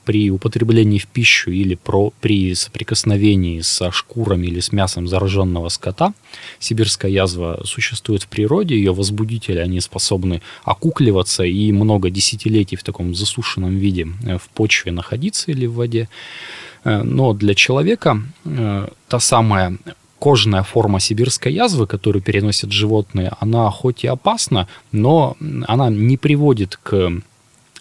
при 0.08 0.30
употреблении 0.30 0.98
в 0.98 1.06
пищу 1.06 1.50
или 1.50 1.74
про, 1.74 2.14
при 2.22 2.54
соприкосновении 2.54 3.60
со 3.60 3.92
шкурами 3.92 4.46
или 4.46 4.60
с 4.60 4.72
мясом 4.72 5.06
зараженного 5.06 5.68
скота, 5.68 6.14
сибирская 6.58 7.10
язва 7.10 7.60
существует 7.64 8.22
в 8.22 8.28
природе, 8.28 8.74
ее 8.74 8.94
возбудители, 8.94 9.58
они 9.58 9.80
способны 9.80 10.40
окукливаться 10.64 11.42
и 11.44 11.72
много 11.72 12.08
десятилетий 12.08 12.76
в 12.76 12.84
таком 12.84 13.14
засушенном 13.14 13.76
виде 13.76 14.06
э, 14.26 14.38
в 14.38 14.48
почве 14.54 14.92
находиться 14.92 15.50
или 15.50 15.66
в 15.66 15.74
воде. 15.74 16.08
Э, 16.84 17.02
но 17.02 17.34
для 17.34 17.54
человека 17.54 18.22
э, 18.46 18.88
та 19.08 19.20
самая 19.20 19.76
кожная 20.18 20.62
форма 20.62 21.00
сибирской 21.00 21.52
язвы, 21.52 21.86
которую 21.86 22.22
переносят 22.22 22.72
животные, 22.72 23.32
она 23.40 23.70
хоть 23.70 24.04
и 24.04 24.06
опасна, 24.08 24.68
но 24.90 25.36
она 25.66 25.90
не 25.90 26.16
приводит 26.16 26.78
к 26.82 27.12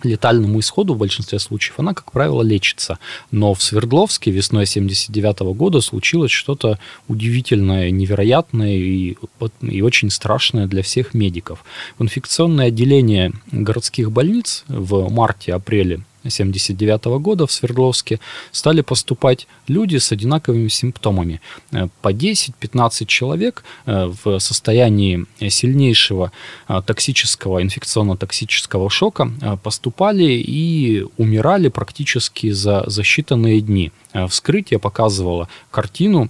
летальному 0.03 0.59
исходу 0.59 0.93
в 0.93 0.97
большинстве 0.97 1.39
случаев, 1.39 1.79
она, 1.79 1.93
как 1.93 2.11
правило, 2.11 2.41
лечится. 2.41 2.99
Но 3.31 3.53
в 3.53 3.61
Свердловске 3.61 4.31
весной 4.31 4.65
79 4.65 5.39
года 5.55 5.81
случилось 5.81 6.31
что-то 6.31 6.79
удивительное, 7.07 7.91
невероятное 7.91 8.75
и, 8.75 9.17
и 9.61 9.81
очень 9.81 10.09
страшное 10.09 10.67
для 10.67 10.83
всех 10.83 11.13
медиков. 11.13 11.63
В 11.97 12.03
инфекционное 12.03 12.67
отделение 12.67 13.33
городских 13.51 14.11
больниц 14.11 14.63
в 14.67 15.09
марте-апреле 15.09 16.01
1979 16.27 17.05
года 17.21 17.47
в 17.47 17.51
Свердловске 17.51 18.19
стали 18.51 18.81
поступать 18.81 19.47
люди 19.67 19.97
с 19.97 20.11
одинаковыми 20.11 20.67
симптомами. 20.67 21.41
Э, 21.71 21.87
по 22.01 22.11
10-15 22.11 23.05
человек 23.05 23.63
э, 23.85 24.11
в 24.23 24.39
состоянии 24.39 25.25
сильнейшего 25.49 26.31
э, 26.67 26.81
токсического, 26.85 27.61
инфекционно-токсического 27.63 28.89
шока 28.89 29.31
поступали 29.63 30.33
и 30.33 31.05
умирали 31.17 31.69
практически 31.69 32.51
за, 32.51 32.83
за 32.87 33.01
считанные 33.01 33.59
дни. 33.61 33.91
Вскрытие 34.29 34.79
показывало 34.79 35.47
картину, 35.71 36.29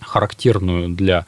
характерную 0.00 0.88
для 0.88 1.26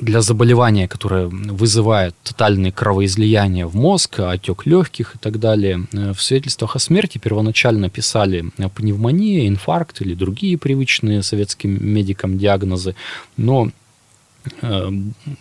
для 0.00 0.20
заболевания, 0.20 0.88
которое 0.88 1.26
вызывает 1.26 2.14
тотальные 2.22 2.72
кровоизлияния 2.72 3.66
в 3.66 3.76
мозг, 3.76 4.20
отек 4.20 4.66
легких 4.66 5.14
и 5.14 5.18
так 5.18 5.38
далее. 5.38 5.86
Э, 5.92 6.12
в 6.12 6.22
свидетельствах 6.22 6.76
о 6.76 6.78
смерти 6.78 7.18
первоначально 7.18 7.88
писали 7.90 8.46
пневмония, 8.74 9.48
инфаркт 9.48 10.00
или 10.02 10.14
другие 10.14 10.58
привычные 10.58 11.22
советским 11.22 11.78
медикам 11.80 12.38
диагнозы, 12.38 12.94
но 13.36 13.68
Э, 13.68 13.70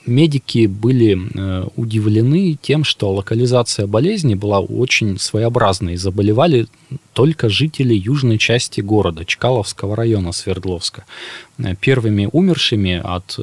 медики 0.06 0.68
были 0.68 1.18
э, 1.18 1.68
удивлены 1.76 2.58
тем, 2.62 2.84
что 2.84 3.12
локализация 3.14 3.88
болезни 3.88 4.36
была 4.36 4.60
очень 4.60 5.20
своеобразной. 5.20 5.98
Заболевали 5.98 6.68
только 7.14 7.50
жители 7.50 7.94
южной 7.94 8.38
части 8.38 8.82
города, 8.82 9.26
Чкаловского 9.26 9.96
района 9.96 10.32
Свердловска. 10.32 11.06
Э, 11.58 11.76
первыми 11.76 12.30
умершими 12.32 13.02
от 13.04 13.38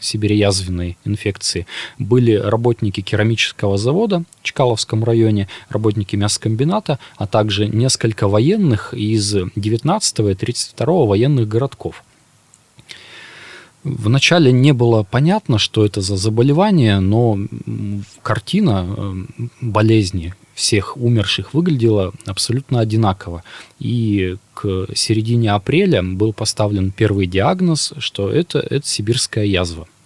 сибиреязвенной 0.00 0.96
инфекции 1.04 1.66
были 1.98 2.32
работники 2.32 3.00
керамического 3.00 3.78
завода 3.78 4.24
в 4.40 4.44
Чкаловском 4.44 5.04
районе, 5.04 5.48
работники 5.68 6.16
мясокомбината, 6.16 6.98
а 7.16 7.26
также 7.26 7.68
несколько 7.68 8.28
военных 8.28 8.94
из 8.94 9.34
19 9.56 10.18
и 10.20 10.34
32 10.34 11.04
военных 11.06 11.48
городков– 11.48 12.04
Вначале 13.82 14.52
не 14.52 14.72
было 14.72 15.02
понятно, 15.02 15.58
что 15.58 15.86
это 15.86 16.00
за 16.00 16.16
заболевание, 16.16 17.00
но 17.00 17.38
картина 18.22 18.86
э, 18.86 19.14
болезни 19.60 20.34
всех 20.54 20.96
умерших 20.98 21.54
выглядела 21.54 22.12
абсолютно 22.26 22.80
одинаково. 22.80 23.42
И 23.78 24.36
к 24.54 24.86
середине 24.94 25.52
апреля 25.52 26.02
был 26.02 26.32
поставлен 26.32 26.90
первый 26.90 27.26
диагноз, 27.26 27.92
что 27.98 28.30
это, 28.30 28.58
это 28.58 28.86
сибирская 28.86 29.44
язва– 29.44 29.86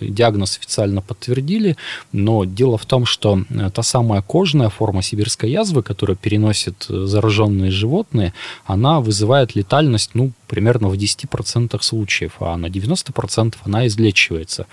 Диагноз 0.00 0.58
официально 0.58 1.00
подтвердили, 1.00 1.76
но 2.12 2.44
дело 2.44 2.78
в 2.78 2.86
том, 2.86 3.04
что 3.04 3.42
та 3.74 3.82
самая 3.82 4.22
кожная 4.22 4.68
форма 4.68 5.02
сибирской 5.02 5.50
язвы, 5.50 5.82
которую 5.82 6.16
переносят 6.16 6.86
зараженные 6.88 7.70
животные, 7.70 8.32
она 8.64 9.00
вызывает 9.00 9.54
летальность, 9.54 10.10
ну, 10.14 10.32
примерно 10.46 10.88
в 10.88 10.94
10% 10.94 11.80
случаев, 11.82 12.32
а 12.40 12.56
на 12.56 12.66
90% 12.66 13.54
она 13.64 13.86
излечивается. 13.86 14.66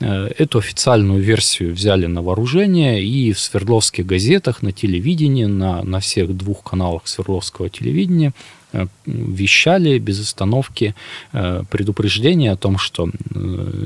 Эту 0.00 0.58
официальную 0.58 1.22
версию 1.22 1.74
взяли 1.74 2.06
на 2.06 2.22
вооружение 2.22 3.04
и 3.04 3.32
в 3.32 3.38
Свердловских 3.38 4.06
газетах, 4.06 4.62
на 4.62 4.72
телевидении, 4.72 5.44
на, 5.44 5.82
на 5.82 6.00
всех 6.00 6.36
двух 6.36 6.62
каналах 6.62 7.06
Свердловского 7.06 7.70
телевидения 7.70 8.32
Э, 8.71 8.71
вещали 9.06 9.98
без 9.98 10.20
остановки 10.20 10.94
э, 11.32 11.64
предупреждение 11.70 12.52
о 12.52 12.56
том, 12.56 12.78
что 12.78 13.08
э, 13.08 13.10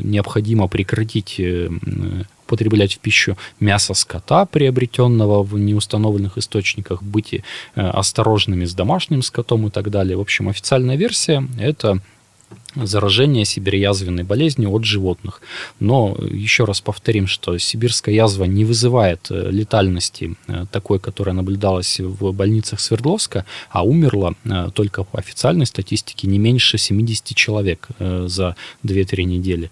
необходимо 0.03 0.69
прекратить 0.69 1.41
употреблять 2.47 2.95
в 2.95 2.99
пищу 3.01 3.37
мясо 3.59 3.93
скота, 3.95 4.47
приобретенного 4.47 5.43
в 5.43 5.59
неустановленных 5.59 6.39
источниках, 6.39 7.03
быть 7.03 7.43
осторожными 7.75 8.65
с 8.65 8.73
домашним 8.73 9.23
скотом 9.23 9.67
и 9.67 9.71
так 9.71 9.91
далее. 9.91 10.17
В 10.17 10.21
общем, 10.21 10.49
официальная 10.49 10.97
версия– 10.97 11.45
это 11.59 12.01
заражения 12.85 13.45
сибирязвенной 13.45 14.25
болезнью 14.25 14.71
от 14.71 14.85
животных. 14.85 15.41
Но 15.81 16.17
еще 16.21 16.65
раз 16.65 16.81
повторим, 16.81 17.27
что 17.27 17.57
сибирская 17.59 18.15
язва 18.15 18.45
не 18.45 18.65
вызывает 18.65 19.27
э, 19.31 19.51
летальности 19.51 20.37
э, 20.47 20.67
такой, 20.71 20.99
которая 20.99 21.35
наблюдалась 21.35 22.01
в 22.01 22.33
больницах 22.33 22.81
Свердловска, 22.81 23.45
а 23.71 23.85
умерло 23.85 24.35
э, 24.45 24.71
только 24.75 25.05
по 25.05 25.19
официальной 25.19 25.67
статистике 25.67 26.29
не 26.29 26.39
меньше 26.39 26.79
70 26.79 27.35
человек 27.35 27.89
за 27.99 28.57
2-3 28.85 29.25
недели. 29.25 29.71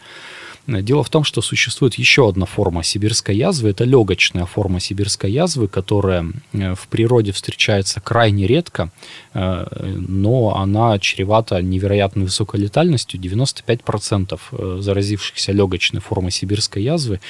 Дело 0.67 1.05
в 1.05 1.11
том, 1.11 1.25
что 1.25 1.43
существует 1.43 1.95
еще 1.95 2.27
одна 2.27 2.47
форма 2.47 2.83
сибирской 2.83 3.37
язвы. 3.37 3.71
Это 3.71 3.85
легочная 3.85 4.47
форма 4.47 4.81
сибирской 4.81 5.31
язвы, 5.31 5.69
которая 5.69 6.33
э, 6.53 6.75
в 6.75 6.89
природе 6.89 7.33
встречается 7.33 8.01
крайне 8.01 8.47
редко, 8.47 8.91
э, 9.35 9.67
но 9.99 10.57
она 10.57 10.99
чревата 10.99 11.61
невероятно 11.61 12.25
высокой 12.25 12.61
летальностью. 12.61 13.21
95% 13.21 14.41
э, 14.53 14.79
заразившихся 14.81 15.53
легочной 15.53 16.01
формой 16.01 16.31
сибирской 16.31 16.83
язвы 16.83 17.21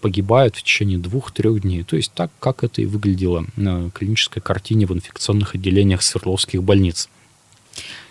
погибают 0.00 0.56
в 0.56 0.62
течение 0.62 0.98
двух-трех 0.98 1.60
дней. 1.60 1.82
То 1.82 1.96
есть 1.96 2.12
так, 2.12 2.30
как 2.38 2.64
это 2.64 2.80
и 2.80 2.86
выглядело 2.86 3.44
на 3.56 3.90
клинической 3.90 4.40
картине 4.40 4.86
в 4.86 4.92
инфекционных 4.94 5.54
отделениях 5.54 6.02
Свердловских 6.02 6.62
больниц. 6.62 7.08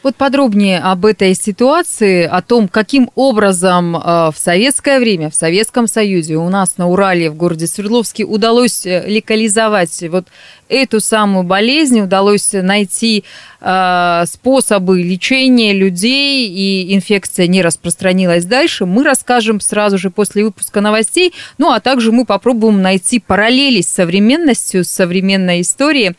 Вот 0.04 0.16
подробнее 0.16 0.80
об 0.80 1.06
этой 1.06 1.34
ситуации, 1.34 2.24
о 2.24 2.42
том, 2.44 2.68
каким 2.68 3.10
образом 3.16 3.98
э, 3.98 4.00
в 4.32 4.36
советское 4.38 5.00
время, 5.00 5.32
в 5.32 5.36
Советском 5.36 5.88
Союзе 5.88 6.36
у 6.36 6.48
нас 6.50 6.78
на 6.78 6.88
Урале, 6.88 7.32
в 7.32 7.36
городе 7.36 7.66
Свердловске 7.66 8.24
удалось 8.24 8.86
э, 8.86 9.04
локализовать 9.08 10.04
вот 10.10 10.28
эту 10.70 11.00
самую 11.00 11.44
болезнь, 11.44 12.00
удалось 12.00 12.54
найти 12.54 13.24
э, 13.60 14.24
способы 14.28 15.02
лечения 15.02 15.74
людей, 15.74 16.48
и 16.48 16.94
инфекция 16.94 17.48
не 17.48 17.64
распространилась 17.64 18.46
дальше, 18.46 18.86
мы 18.86 19.04
расскажем 19.04 19.60
сразу 19.60 19.98
же 19.98 20.12
после 20.12 20.44
выпуска 20.44 20.80
новостей. 20.80 21.34
Ну, 21.58 21.72
а 21.72 21.80
также 21.80 22.12
мы 22.12 22.26
попробуем 22.26 22.84
найти 22.84 23.20
параллели 23.20 23.82
с 23.82 23.90
современностью, 23.90 24.84
с 24.84 24.90
современной 24.90 25.62
историей. 25.62 26.14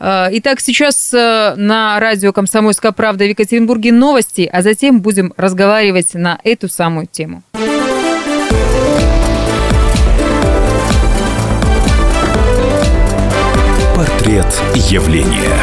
Э, 0.00 0.28
итак, 0.32 0.60
сейчас 0.60 1.12
э, 1.12 1.54
на 1.56 2.00
радио 2.00 2.32
«Комсомольская 2.32 2.92
правда» 2.92 3.24
в 3.24 3.28
Екатеринбурге 3.28 3.92
новости, 3.92 4.48
а 4.50 4.62
затем 4.62 5.02
будем 5.02 5.34
разговаривать 5.36 6.14
на 6.14 6.40
эту 6.42 6.68
самую 6.68 7.06
тему. 7.06 7.42
Портрет 13.94 14.46
явления. 14.74 15.60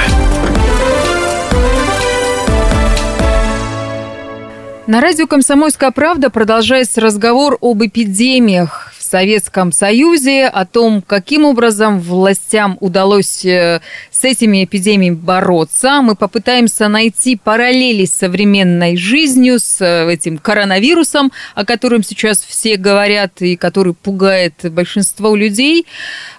На 4.85 5.01
радио 5.01 5.25
«Комсомольская 5.25 5.91
правда» 5.91 6.29
продолжается 6.29 7.01
разговор 7.01 7.57
об 7.59 7.83
эпидемиях 7.83 8.86
Советском 9.07 9.71
Союзе, 9.71 10.47
о 10.47 10.65
том, 10.65 11.01
каким 11.01 11.45
образом 11.45 11.99
властям 11.99 12.77
удалось 12.81 13.45
э, 13.45 13.81
с 14.11 14.23
этими 14.23 14.65
эпидемиями 14.65 15.15
бороться. 15.15 16.01
Мы 16.01 16.15
попытаемся 16.15 16.87
найти 16.89 17.35
параллели 17.35 18.05
с 18.05 18.13
современной 18.13 18.97
жизнью, 18.97 19.59
с 19.59 19.81
э, 19.81 20.11
этим 20.11 20.37
коронавирусом, 20.37 21.31
о 21.55 21.65
котором 21.65 22.03
сейчас 22.03 22.43
все 22.43 22.75
говорят 22.77 23.41
и 23.41 23.55
который 23.55 23.93
пугает 23.93 24.53
большинство 24.63 25.35
людей. 25.35 25.85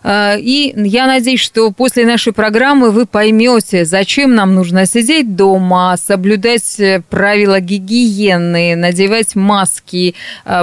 Э, 0.03 0.39
и 0.39 0.75
я 0.77 1.07
надеюсь, 1.07 1.41
что 1.41 1.71
после 1.71 2.05
нашей 2.05 2.33
программы 2.33 2.91
вы 2.91 3.07
поймете, 3.07 3.85
зачем 3.85 4.35
нам 4.35 4.55
нужно 4.55 4.85
сидеть 4.85 5.35
дома, 5.35 5.97
соблюдать 5.97 6.81
правила 7.09 7.61
гигиены, 7.61 8.77
надевать 8.77 9.35
маски, 9.35 10.15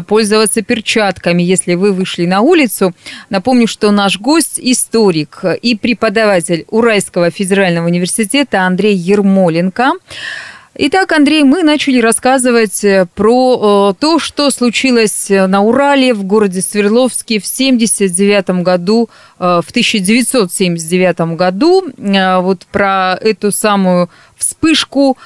пользоваться 0.08 0.62
перчатками, 0.62 1.41
если 1.41 1.74
вы 1.74 1.94
вышли 1.95 2.25
на 2.25 2.41
улицу. 2.41 2.93
Напомню, 3.29 3.67
что 3.67 3.91
наш 3.91 4.19
гость– 4.19 4.53
историк 4.58 5.43
и 5.62 5.75
преподаватель 5.75 6.65
Уральского 6.69 7.31
федерального 7.31 7.88
университета 7.88 8.62
Андрей 8.62 8.95
Ермоленко. 8.95 9.93
Итак, 10.77 11.13
Андрей, 11.13 11.43
мы 11.43 11.63
начали 11.63 12.01
рассказывать 12.01 12.84
э, 12.84 13.08
про 13.15 13.93
э, 13.95 13.99
то, 13.99 14.19
что 14.19 14.51
случилось 14.51 15.27
на 15.29 15.62
Урале 15.62 16.13
в 16.13 16.25
городе 16.25 16.62
Свердловске 16.62 17.39
в 17.39 17.45
79 17.45 18.62
году, 18.62 19.10
в 19.39 19.65
1979 19.69 21.36
году, 21.38 21.86
вот 21.97 22.65
про 22.71 23.17
эту 23.21 23.51
самую 23.53 24.10
вспышку 24.38 25.17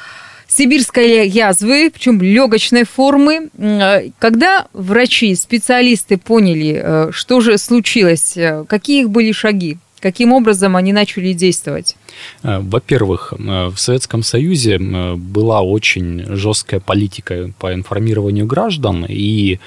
сибирской 0.59 1.25
язвы, 1.27 1.89
причем 1.89 2.21
легочной 2.21 2.83
формы. 2.83 3.49
Э, 3.57 4.09
когда 4.19 4.67
врачи, 4.73 5.33
специалисты 5.35 6.17
поняли, 6.17 6.81
э, 6.83 7.11
что 7.13 7.39
же 7.39 7.57
случилось, 7.57 8.35
э, 8.35 8.65
какие 8.67 9.03
их 9.03 9.09
были 9.09 9.31
шаги? 9.31 9.77
Каким 10.01 10.31
образом 10.31 10.75
они 10.77 10.93
начали 10.93 11.33
действовать? 11.33 11.97
Во-первых, 12.41 13.33
в 13.37 13.75
Советском 13.75 14.23
Союзе 14.23 14.77
была 14.79 15.61
очень 15.61 16.23
жесткая 16.37 16.79
политика 16.79 17.51
по 17.59 17.73
информированию 17.73 18.45
граждан, 18.45 19.05
и 19.09 19.59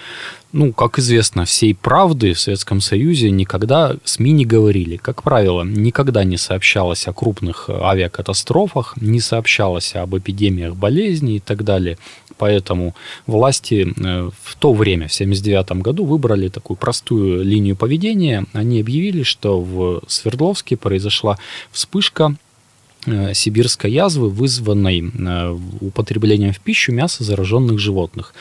ну, 0.53 0.73
как 0.73 0.99
известно, 0.99 1.47
всей 1.47 1.75
правды 1.75 2.35
в 2.35 2.41
Советском 2.41 2.83
Союзе 2.83 3.31
никогда 3.31 3.97
СМИ 4.05 4.33
не 4.33 4.45
говорили. 4.45 4.97
Как 4.99 5.23
правило, 5.23 5.63
никогда 5.63 6.25
не 6.25 6.37
сообщалось 6.37 7.09
о 7.09 7.15
крупных 7.15 7.71
авиакатастрофах, 7.71 8.95
не 9.01 9.21
сообщалось 9.21 9.95
об 9.95 10.17
эпидемиях 10.17 10.77
болезней 10.77 11.37
и 11.37 11.41
так 11.41 11.65
далее. 11.65 11.97
Поэтому 12.37 12.95
власти 13.27 13.95
э, 13.97 14.31
в 14.43 14.57
то 14.57 14.75
время, 14.75 15.09
в 15.09 15.15
1979 15.15 15.83
году, 15.83 16.05
выбрали 16.05 16.49
такую 16.49 16.77
простую 16.77 17.43
линию 17.45 17.75
поведения. 17.75 18.45
Они 18.53 18.81
объявили, 18.81 19.23
что 19.23 19.61
в 19.61 20.03
Свердловске 20.07 20.77
произошла 20.77 21.39
вспышка 21.71 22.37
э, 23.07 23.33
сибирской 23.33 23.91
язвы, 23.91 24.29
вызванной 24.29 25.01
э, 25.01 25.59
употреблением 25.81 26.53
в 26.53 26.61
пищу 26.61 26.93
мяса 26.93 27.25
зараженных 27.25 27.79
животных 27.79 28.35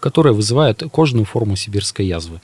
которая 0.00 0.34
вызывает 0.34 0.82
кожную 0.90 1.24
форму 1.24 1.56
сибирской 1.56 2.06
язвы. 2.06 2.40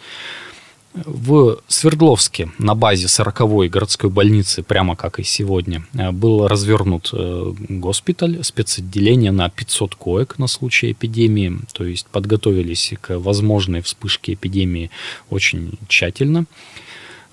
В 0.95 1.59
Свердловске 1.69 2.51
на 2.59 2.75
базе 2.75 3.07
40-й 3.07 3.69
городской 3.69 4.11
больницы, 4.11 4.63
прямо 4.63 4.95
как 4.95 5.21
и 5.21 5.23
сегодня, 5.23 5.85
э, 5.95 6.11
был 6.11 6.47
развернут 6.47 7.11
э, 7.15 7.53
госпиталь, 7.71 8.45
спецотделение 8.45 9.33
на 9.33 9.49
500 9.49 9.95
коек 9.95 10.39
на 10.39 10.47
случай 10.49 10.93
эпидемии, 10.93 11.61
то 11.73 11.85
есть 11.85 12.07
подготовились 12.09 12.93
к 13.01 13.19
возможной 13.19 13.81
вспышке 13.81 14.35
эпидемии 14.35 14.91
очень 15.31 15.79
тщательно. 15.89 16.45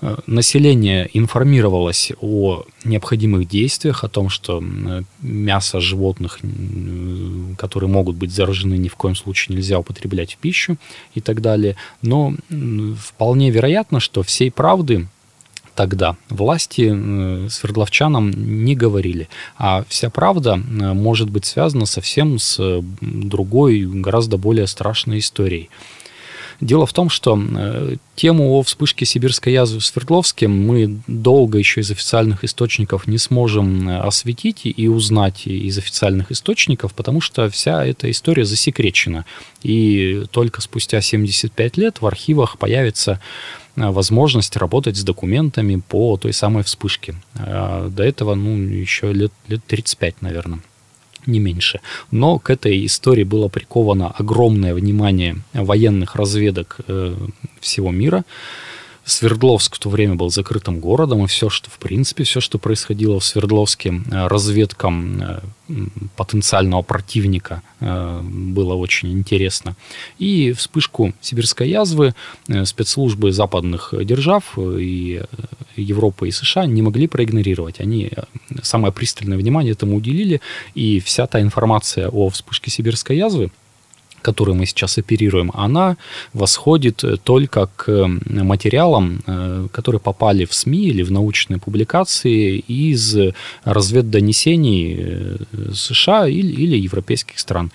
Э, 0.02 0.16
население 0.26 1.10
информировалось 1.12 2.12
о 2.20 2.64
необходимых 2.84 3.46
действиях, 3.46 4.04
о 4.04 4.08
том, 4.08 4.28
что 4.28 4.62
мясо 5.20 5.80
животных, 5.80 6.40
которые 7.58 7.90
могут 7.90 8.16
быть 8.16 8.32
заражены, 8.32 8.74
ни 8.74 8.88
в 8.88 8.96
коем 8.96 9.14
случае 9.14 9.56
нельзя 9.56 9.78
употреблять 9.78 10.34
в 10.34 10.36
пищу 10.38 10.76
и 11.14 11.20
так 11.20 11.42
далее. 11.42 11.76
Но 12.02 12.34
вполне 12.98 13.50
вероятно, 13.50 14.00
что 14.00 14.22
всей 14.22 14.50
правды 14.50 15.06
тогда 15.74 16.16
власти 16.28 17.48
свердловчанам 17.48 18.30
не 18.30 18.74
говорили. 18.74 19.28
А 19.56 19.84
вся 19.88 20.10
правда 20.10 20.56
может 20.56 21.30
быть 21.30 21.46
связана 21.46 21.86
совсем 21.86 22.38
с 22.38 22.82
другой, 23.00 23.84
гораздо 23.86 24.36
более 24.36 24.66
страшной 24.66 25.18
историей. 25.18 25.70
Дело 26.60 26.84
в 26.84 26.92
том, 26.92 27.08
что 27.08 27.40
э, 27.40 27.96
тему 28.16 28.52
о 28.52 28.62
вспышке 28.62 29.06
сибирской 29.06 29.52
язвы 29.52 29.80
в 29.80 29.84
Свердловске 29.84 30.46
мы 30.46 31.00
долго 31.06 31.58
еще 31.58 31.80
из 31.80 31.90
официальных 31.90 32.44
источников 32.44 33.06
не 33.06 33.16
сможем 33.16 33.88
э, 33.88 33.98
осветить 33.98 34.62
и 34.64 34.88
узнать 34.88 35.46
из 35.46 35.78
официальных 35.78 36.30
источников, 36.30 36.92
потому 36.92 37.22
что 37.22 37.48
вся 37.48 37.84
эта 37.84 38.10
история 38.10 38.44
засекречена. 38.44 39.24
И 39.62 40.24
только 40.30 40.60
спустя 40.60 41.00
75 41.00 41.78
лет 41.78 42.02
в 42.02 42.06
архивах 42.06 42.58
появится 42.58 43.20
э, 43.76 43.88
возможность 43.88 44.54
работать 44.56 44.98
с 44.98 45.02
документами 45.02 45.82
по 45.88 46.18
той 46.18 46.34
самой 46.34 46.62
вспышке. 46.62 47.14
До 47.34 48.02
этого, 48.02 48.34
ну, 48.34 48.58
еще 48.58 49.12
лет, 49.14 49.32
лет 49.48 49.62
35, 49.66 50.20
наверное 50.20 50.60
не 51.26 51.40
меньше. 51.40 51.80
Но 52.10 52.38
к 52.38 52.50
этой 52.50 52.84
истории 52.86 53.24
было 53.24 53.48
приковано 53.48 54.08
огромное 54.10 54.74
внимание 54.74 55.36
военных 55.52 56.16
разведок 56.16 56.78
э, 56.86 57.14
всего 57.60 57.90
мира. 57.90 58.24
Свердловск 59.10 59.74
в 59.74 59.78
то 59.80 59.88
время 59.88 60.14
был 60.14 60.30
закрытым 60.30 60.78
городом, 60.78 61.24
и 61.24 61.26
все, 61.26 61.50
что, 61.50 61.68
в 61.68 61.78
принципе, 61.78 62.22
все, 62.22 62.40
что 62.40 62.58
происходило 62.58 63.18
в 63.18 63.24
Свердловске, 63.24 63.90
э, 63.90 64.26
разведкам 64.28 65.20
э, 65.20 65.40
потенциального 66.16 66.82
противника 66.82 67.62
э, 67.80 68.20
было 68.22 68.74
очень 68.74 69.10
интересно. 69.12 69.76
И 70.18 70.52
вспышку 70.52 71.12
сибирской 71.20 71.68
язвы 71.68 72.14
спецслужбы 72.64 73.32
западных 73.32 73.94
держав 74.04 74.56
и 74.58 75.22
Европы 75.76 76.28
и 76.28 76.30
США 76.30 76.66
не 76.66 76.82
могли 76.82 77.08
проигнорировать. 77.08 77.80
Они 77.80 78.12
самое 78.62 78.92
пристальное 78.92 79.38
внимание 79.38 79.72
этому 79.72 79.96
уделили, 79.96 80.40
и 80.74 81.00
вся 81.00 81.26
та 81.26 81.40
информация 81.40 82.08
о 82.08 82.28
вспышке 82.28 82.70
сибирской 82.70 83.16
язвы, 83.16 83.50
которой 84.22 84.54
мы 84.54 84.66
сейчас 84.66 84.98
оперируем, 84.98 85.50
она 85.54 85.96
восходит 86.32 87.04
э, 87.04 87.16
только 87.16 87.68
к 87.76 88.06
материалам, 88.26 89.22
э, 89.26 89.68
которые 89.72 90.00
попали 90.00 90.44
в 90.44 90.54
СМИ 90.54 90.88
или 90.88 91.02
в 91.02 91.10
научные 91.10 91.58
публикации 91.58 92.58
из 92.58 93.16
разведдонесений 93.64 94.96
э, 94.98 95.36
США 95.74 96.28
или, 96.28 96.52
или 96.52 96.76
европейских 96.76 97.38
стран. 97.38 97.70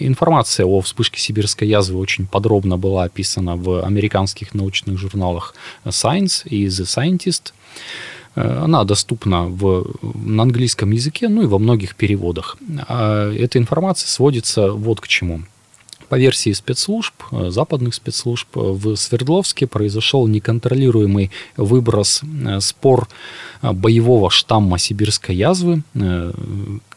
Информация 0.00 0.66
о 0.66 0.80
вспышке 0.80 1.20
сибирской 1.20 1.68
язвы 1.68 1.98
очень 1.98 2.26
подробно 2.26 2.76
была 2.76 3.04
описана 3.04 3.56
в 3.56 3.84
американских 3.84 4.54
научных 4.54 4.98
журналах 4.98 5.54
Science 5.84 6.48
и 6.48 6.66
The 6.66 6.84
Scientist. 6.84 7.52
Она 8.36 8.84
доступна 8.84 9.46
в, 9.46 9.86
на 10.02 10.42
английском 10.42 10.90
языке, 10.90 11.28
ну 11.28 11.42
и 11.42 11.46
во 11.46 11.58
многих 11.58 11.96
переводах. 11.96 12.56
А 12.86 13.32
эта 13.32 13.58
информация 13.58 14.08
сводится 14.08 14.72
вот 14.72 15.00
к 15.00 15.08
чему. 15.08 15.40
По 16.08 16.16
версии 16.16 16.52
спецслужб, 16.52 17.14
э, 17.32 17.50
западных 17.50 17.94
спецслужб, 17.94 18.48
в 18.54 18.94
Свердловске 18.94 19.66
произошел 19.66 20.26
неконтролируемый 20.28 21.30
выброс 21.56 22.22
э, 22.22 22.60
спор 22.60 23.08
э, 23.62 23.72
боевого 23.72 24.30
штамма 24.30 24.78
сибирской 24.78 25.34
язвы, 25.34 25.82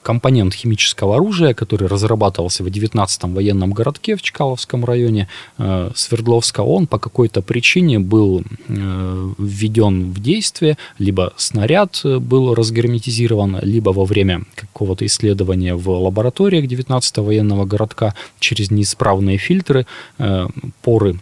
компонент 0.09 0.55
химического 0.55 1.15
оружия, 1.17 1.53
который 1.53 1.87
разрабатывался 1.87 2.63
в 2.63 2.67
19-м 2.67 3.35
военном 3.35 3.73
городке 3.73 4.15
в 4.15 4.21
Чкаловском 4.21 4.83
районе 4.83 5.27
э, 5.59 5.91
Свердловска, 5.95 6.61
он 6.61 6.87
по 6.87 6.97
какой-то 6.97 7.43
причине 7.43 7.99
был 7.99 8.41
э, 8.41 9.33
введен 9.37 10.11
в 10.11 10.19
действие, 10.19 10.77
либо 10.99 11.31
снаряд 11.37 12.01
был 12.03 12.55
разгерметизирован, 12.55 13.59
либо 13.61 13.91
во 13.91 14.05
время 14.05 14.41
какого-то 14.55 15.05
исследования 15.05 15.75
в 15.75 15.89
лабораториях 15.89 16.65
19-го 16.65 17.23
военного 17.23 17.65
городка 17.65 18.15
через 18.39 18.71
неисправные 18.71 19.37
фильтры 19.37 19.85
э, 20.17 20.47
поры 20.81 21.19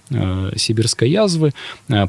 сибирской 0.55 1.09
язвы 1.09 1.51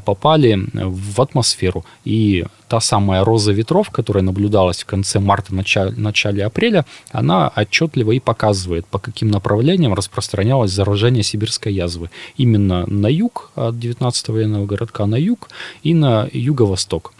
попали 0.05 0.57
в 0.73 1.21
атмосферу. 1.21 1.83
И 2.05 2.45
та 2.69 2.79
самая 2.79 3.23
роза 3.23 3.51
ветров, 3.51 3.89
которая 3.89 4.23
наблюдалась 4.23 4.83
в 4.83 4.85
конце 4.85 5.19
марта, 5.19 5.53
начале, 5.55 5.91
начале 5.97 6.45
апреля, 6.45 6.85
она 7.11 7.51
отчетливо 7.55 8.11
и 8.11 8.19
показывает, 8.19 8.85
по 8.85 8.99
каким 8.99 9.31
направлениям 9.31 9.93
распространялось 9.93 10.71
заражение 10.71 11.23
сибирской 11.23 11.73
язвы. 11.73 12.09
Именно 12.37 12.85
на 12.85 13.07
юг 13.07 13.51
от 13.55 13.75
19-го 13.75 14.33
военного 14.33 14.65
городка 14.67 15.07
на 15.07 15.15
юг 15.15 15.49
и 15.83 15.93
на 15.93 16.29
юго-восток. 16.31 17.13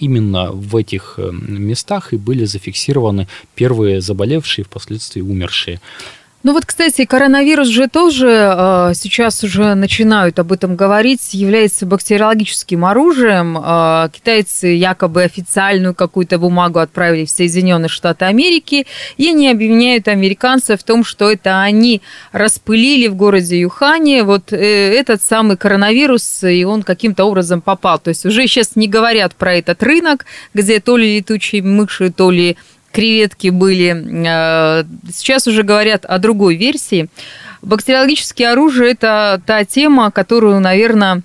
Именно 0.00 0.52
в 0.52 0.76
этих 0.76 1.14
э, 1.16 1.30
местах 1.32 2.12
и 2.12 2.16
были 2.16 2.44
зафиксированы 2.44 3.26
первые 3.54 4.00
заболевшие, 4.00 4.64
впоследствии 4.64 5.22
умершие. 5.22 5.80
Ну 6.44 6.52
вот, 6.52 6.66
кстати, 6.66 7.06
коронавирус 7.06 7.68
же 7.68 7.88
тоже 7.88 8.28
э, 8.28 8.92
сейчас 8.94 9.42
уже 9.44 9.74
начинают 9.74 10.38
об 10.38 10.52
этом 10.52 10.76
говорить, 10.76 11.32
является 11.32 11.86
бактериологическим 11.86 12.84
оружием. 12.84 13.56
Э, 13.56 14.10
китайцы 14.12 14.66
якобы 14.66 15.22
официальную 15.22 15.94
какую-то 15.94 16.38
бумагу 16.38 16.80
отправили 16.80 17.24
в 17.24 17.30
Соединенные 17.30 17.88
Штаты 17.88 18.26
Америки, 18.26 18.86
и 19.16 19.30
они 19.30 19.48
обвиняют 19.48 20.06
американцев 20.06 20.80
в 20.80 20.84
том, 20.84 21.02
что 21.02 21.32
это 21.32 21.62
они 21.62 22.02
распылили 22.32 23.08
в 23.08 23.14
городе 23.14 23.58
Юхане 23.58 24.22
вот 24.22 24.52
э, 24.52 24.58
этот 24.58 25.22
самый 25.22 25.56
коронавирус, 25.56 26.44
и 26.44 26.64
он 26.64 26.82
каким-то 26.82 27.24
образом 27.24 27.62
попал. 27.62 27.98
То 27.98 28.10
есть 28.10 28.26
уже 28.26 28.46
сейчас 28.46 28.76
не 28.76 28.86
говорят 28.86 29.34
про 29.34 29.54
этот 29.54 29.82
рынок, 29.82 30.26
где 30.52 30.78
то 30.78 30.98
ли 30.98 31.16
летучие 31.16 31.62
мыши, 31.62 32.12
то 32.12 32.30
ли 32.30 32.58
креветки 32.94 33.48
были. 33.48 33.92
Э, 34.26 34.84
сейчас 35.12 35.46
уже 35.46 35.64
говорят 35.64 36.04
о 36.04 36.18
другой 36.18 36.54
версии. 36.54 37.08
Бактериологические 37.60 38.50
оружия– 38.50 38.90
это 38.92 39.40
та 39.44 39.64
тема, 39.64 40.10
которую, 40.10 40.60
наверное, 40.60 41.22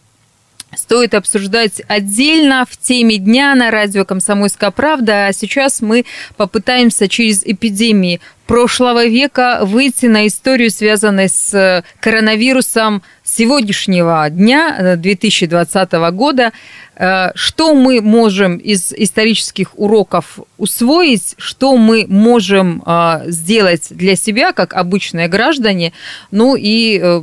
стоит 0.89 1.13
обсуждать 1.13 1.83
отдельно 1.87 2.65
в 2.67 2.75
теме 2.75 3.17
дня 3.17 3.53
на 3.53 3.69
радио 3.69 4.05
«Комсомольская 4.05 4.71
правда». 4.71 5.27
А 5.27 5.33
сейчас 5.33 5.81
мы 5.81 6.03
попытаемся 6.35 7.07
через 7.07 7.45
эпидемии 7.45 8.19
прошлого 8.47 9.05
века 9.05 9.59
выйти 9.61 10.07
на 10.07 10.25
историю, 10.25 10.71
связанную 10.71 11.29
с 11.29 11.83
коронавирусом 11.99 13.03
сегодняшнего 13.23 14.27
дня, 14.31 14.95
2020 14.95 15.93
э, 15.93 16.11
года. 16.11 16.53
Э, 16.95 17.33
что 17.35 17.75
мы 17.75 18.01
можем 18.01 18.57
из 18.57 18.91
исторических 18.91 19.77
уроков 19.77 20.39
усвоить, 20.57 21.35
что 21.37 21.77
мы 21.77 22.07
можем 22.09 22.81
э, 22.83 23.25
сделать 23.27 23.89
для 23.91 24.15
себя, 24.15 24.53
как 24.53 24.73
обычные 24.73 25.27
граждане, 25.27 25.93
ну 26.31 26.55
и 26.57 27.21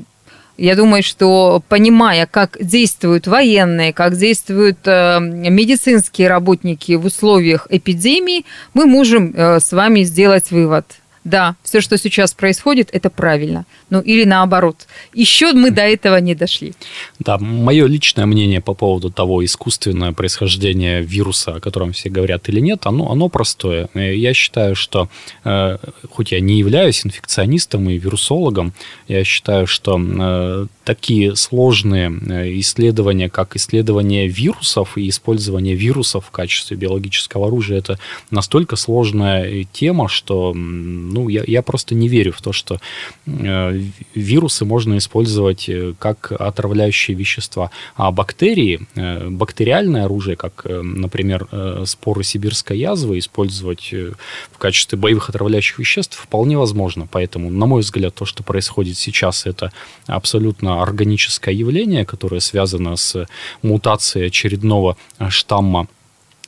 я 0.59 0.75
думаю, 0.75 1.03
что 1.03 1.63
понимая, 1.69 2.27
как 2.27 2.57
действуют 2.61 3.27
военные, 3.27 3.93
как 3.93 4.17
действуют 4.17 4.79
э, 4.85 5.19
медицинские 5.21 6.29
работники 6.29 6.93
в 6.93 7.07
условиях 7.07 7.67
эпидемии, 7.71 8.45
мы 8.75 8.87
можем 8.87 9.33
э, 9.35 9.61
с 9.61 9.73
вами 9.73 10.03
сделать 10.03 10.51
вывод. 10.51 10.87
Да, 11.27 11.57
все, 11.65 11.81
что 11.81 11.99
сейчас 11.99 12.35
происходит, 12.35 12.89
это 12.93 13.11
правильно. 13.11 13.67
Ну 13.91 14.01
или 14.01 14.23
наоборот. 14.23 14.87
Еще 15.13 15.53
мы 15.55 15.73
до 15.73 15.83
этого 15.83 16.19
не 16.19 16.37
дошли. 16.37 16.73
Да, 17.19 17.37
мое 17.39 17.89
личное 17.89 18.27
мнение 18.27 18.61
по 18.61 18.75
поводу 18.75 19.11
того, 19.11 19.45
искусственное 19.45 20.13
происхождение 20.13 21.03
вируса, 21.03 21.57
о 21.57 21.61
котором 21.61 21.91
все 21.91 22.11
говорят 22.11 22.49
или 22.49 22.61
нет, 22.61 22.87
оно, 22.87 23.11
оно 23.11 23.29
простое. 23.29 23.89
Я 23.95 24.35
считаю, 24.35 24.77
что, 24.77 25.09
э, 25.43 25.79
хоть 26.09 26.31
я 26.31 26.39
не 26.39 26.61
являюсь 26.61 27.05
инфекционистом 27.05 27.91
и 27.91 27.99
вирусологом, 27.99 28.73
я 29.09 29.25
считаю, 29.25 29.67
что 29.67 29.99
э, 29.99 30.67
такие 30.87 31.35
сложные 31.35 32.09
исследования, 32.61 33.29
как 33.29 33.57
исследование 33.57 34.29
вирусов 34.29 34.97
и 34.97 35.09
использование 35.09 35.75
вирусов 35.75 36.27
в 36.27 36.31
качестве 36.31 36.77
биологического 36.77 37.49
оружия, 37.49 37.79
это 37.79 37.99
настолько 38.31 38.77
сложная 38.77 39.65
тема, 39.73 40.09
что 40.09 40.55
ну, 40.55 41.29
я, 41.29 41.43
я 41.45 41.63
просто 41.63 41.97
не 41.97 42.09
верю 42.09 42.33
в 42.33 42.41
то, 42.41 42.53
что 42.53 42.79
вирусы 43.27 44.65
можно 44.65 44.97
использовать 44.99 45.69
э, 45.69 45.95
как 45.99 46.33
отравляющие 46.33 47.17
вещества. 47.17 47.71
А 47.97 48.13
бактерии, 48.13 48.87
э, 48.95 49.29
бактериальное 49.29 50.05
оружие, 50.05 50.37
как, 50.37 50.63
э, 50.65 50.83
например, 50.83 51.49
споры 51.85 52.23
сибирской 52.23 52.79
язвы, 52.79 53.19
использовать 53.19 53.93
в 54.53 54.59
качестве 54.59 54.99
боевых 54.99 55.29
отравляющих 55.29 55.79
веществ 55.79 56.17
вполне 56.17 56.57
возможно. 56.57 57.09
Поэтому, 57.11 57.51
на 57.51 57.67
мой 57.67 57.83
взгляд, 57.83 58.15
то, 58.15 58.25
что 58.25 58.43
происходит 58.43 58.97
сейчас, 58.97 59.47
это 59.47 59.73
абсолютно 60.07 60.76
органическое 60.83 61.55
явление, 61.55 62.05
которое 62.05 62.41
связано 62.41 62.97
с 62.97 63.27
мутацией 63.63 64.29
очередного 64.29 64.97
штамма 65.29 65.89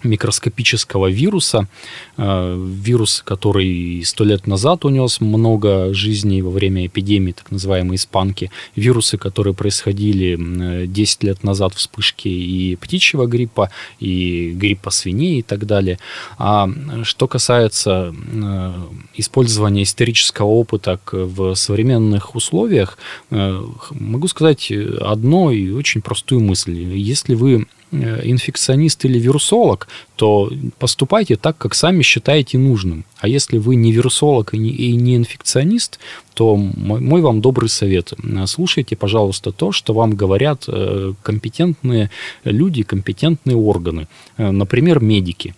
микроскопического 0.04 1.08
вируса, 1.08 1.68
э, 2.16 2.68
вирус, 2.84 3.22
который 3.24 4.02
сто 4.04 4.24
лет 4.24 4.46
назад 4.46 4.84
унес 4.84 5.20
много 5.20 5.92
жизней 5.94 6.42
во 6.42 6.50
время 6.50 6.86
эпидемии, 6.86 7.32
так 7.32 7.50
называемой 7.50 7.96
испанки, 7.96 8.50
вирусы, 8.76 9.18
которые 9.18 9.54
происходили 9.54 10.86
10 10.86 11.22
лет 11.24 11.44
назад, 11.44 11.74
вспышки 11.74 12.28
и 12.28 12.76
птичьего 12.76 13.26
гриппа, 13.26 13.70
и 14.00 14.52
гриппа 14.52 14.90
свиней 14.90 15.40
и 15.40 15.42
так 15.42 15.66
далее. 15.66 15.98
А 16.38 16.68
что 17.02 17.26
касается 17.26 18.14
э, 18.14 18.72
использования 19.14 19.82
исторического 19.82 20.48
опыта 20.48 21.00
в 21.12 21.54
современных 21.54 22.34
условиях, 22.34 22.98
э, 23.30 23.62
могу 23.90 24.28
сказать 24.28 24.72
одно 25.00 25.50
и 25.50 25.70
очень 25.70 26.02
простую 26.02 26.40
мысль. 26.40 26.72
Если 26.72 27.34
вы 27.34 27.48
Э, 27.58 27.77
инфекционист 27.90 29.04
или 29.04 29.18
вирусолог, 29.18 29.88
то 30.16 30.50
поступайте 30.78 31.36
так, 31.36 31.56
как 31.58 31.74
сами 31.74 32.02
считаете 32.02 32.58
нужным. 32.58 33.04
А 33.18 33.28
если 33.28 33.58
вы 33.58 33.76
не 33.76 33.92
вирусолог 33.92 34.54
и 34.54 34.58
не, 34.58 34.70
и 34.70 34.92
не 34.94 35.16
инфекционист, 35.16 35.98
то 36.34 36.56
мой, 36.56 37.00
мой 37.00 37.20
вам 37.20 37.40
добрый 37.40 37.68
совет. 37.68 38.12
Слушайте, 38.46 38.96
пожалуйста, 38.96 39.52
то, 39.52 39.72
что 39.72 39.94
вам 39.94 40.12
говорят 40.14 40.64
э, 40.68 41.14
компетентные 41.22 42.10
люди, 42.44 42.82
компетентные 42.82 43.56
органы. 43.56 44.08
Э, 44.36 44.50
например, 44.50 45.00
медики 45.00 45.54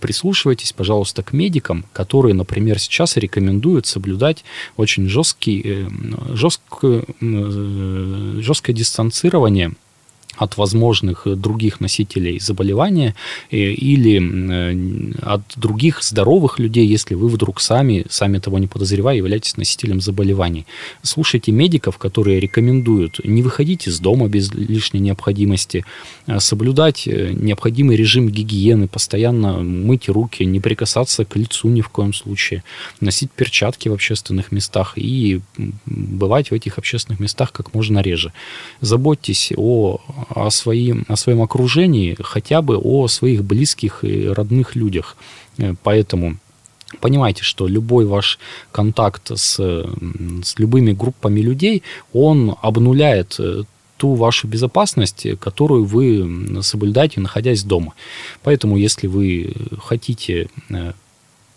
прислушивайтесь, 0.00 0.72
пожалуйста, 0.72 1.22
к 1.22 1.34
медикам, 1.34 1.84
которые, 1.92 2.34
например, 2.34 2.78
сейчас 2.78 3.18
рекомендуют 3.18 3.84
соблюдать 3.84 4.42
очень 4.78 5.08
жесткий, 5.08 5.86
жесткое, 6.32 7.04
жесткое 7.20 8.74
дистанцирование 8.74 9.72
от 10.36 10.56
возможных 10.56 11.26
других 11.26 11.80
носителей 11.80 12.38
заболевания 12.40 13.14
э, 13.50 13.56
или 13.56 14.20
э, 14.20 15.12
от 15.22 15.42
других 15.56 16.02
здоровых 16.02 16.58
людей, 16.58 16.86
если 16.86 17.14
вы 17.14 17.28
вдруг 17.28 17.60
сами, 17.60 18.06
сами 18.08 18.38
того 18.38 18.58
не 18.58 18.66
подозревая, 18.66 19.16
являетесь 19.16 19.56
носителем 19.56 20.00
заболеваний. 20.00 20.66
Слушайте 21.02 21.52
медиков, 21.52 21.98
которые 21.98 22.40
рекомендуют 22.40 23.20
не 23.24 23.42
выходить 23.42 23.86
из 23.86 24.00
дома 24.00 24.28
без 24.28 24.52
лишней 24.52 25.00
необходимости, 25.00 25.84
а 26.26 26.40
соблюдать 26.40 27.06
э, 27.06 27.32
необходимый 27.32 27.96
режим 27.96 28.28
гигиены, 28.28 28.88
постоянно 28.88 29.62
мыть 29.62 30.08
руки, 30.08 30.44
не 30.44 30.60
прикасаться 30.60 31.24
к 31.24 31.36
лицу 31.36 31.68
ни 31.68 31.80
в 31.80 31.88
коем 31.88 32.12
случае, 32.12 32.62
носить 33.00 33.30
перчатки 33.30 33.88
в 33.88 33.92
общественных 33.92 34.52
местах 34.52 34.94
и 34.96 35.40
бывать 35.86 36.50
в 36.50 36.54
этих 36.54 36.78
общественных 36.78 37.20
местах 37.20 37.52
как 37.52 37.74
можно 37.74 38.00
реже. 38.00 38.32
Заботьтесь 38.80 39.52
о 39.56 40.00
о, 40.28 40.50
своим, 40.50 41.04
о 41.08 41.16
своем 41.16 41.42
окружении, 41.42 42.16
хотя 42.20 42.62
бы 42.62 42.76
о 42.76 43.08
своих 43.08 43.44
близких 43.44 44.04
и 44.04 44.28
родных 44.28 44.76
людях. 44.76 45.16
Э, 45.58 45.74
поэтому 45.82 46.36
понимайте, 47.00 47.42
что 47.42 47.66
любой 47.66 48.06
ваш 48.06 48.38
контакт 48.72 49.30
с, 49.34 49.56
с 49.56 50.58
любыми 50.58 50.92
группами 50.92 51.40
людей, 51.40 51.82
он 52.12 52.56
обнуляет 52.62 53.36
э, 53.38 53.62
ту 53.96 54.14
вашу 54.14 54.48
безопасность, 54.48 55.26
которую 55.40 55.84
вы 55.84 56.62
соблюдаете, 56.62 57.20
находясь 57.20 57.62
дома. 57.62 57.94
Поэтому, 58.42 58.76
если 58.76 59.06
вы 59.06 59.52
хотите 59.78 60.48
э, 60.70 60.92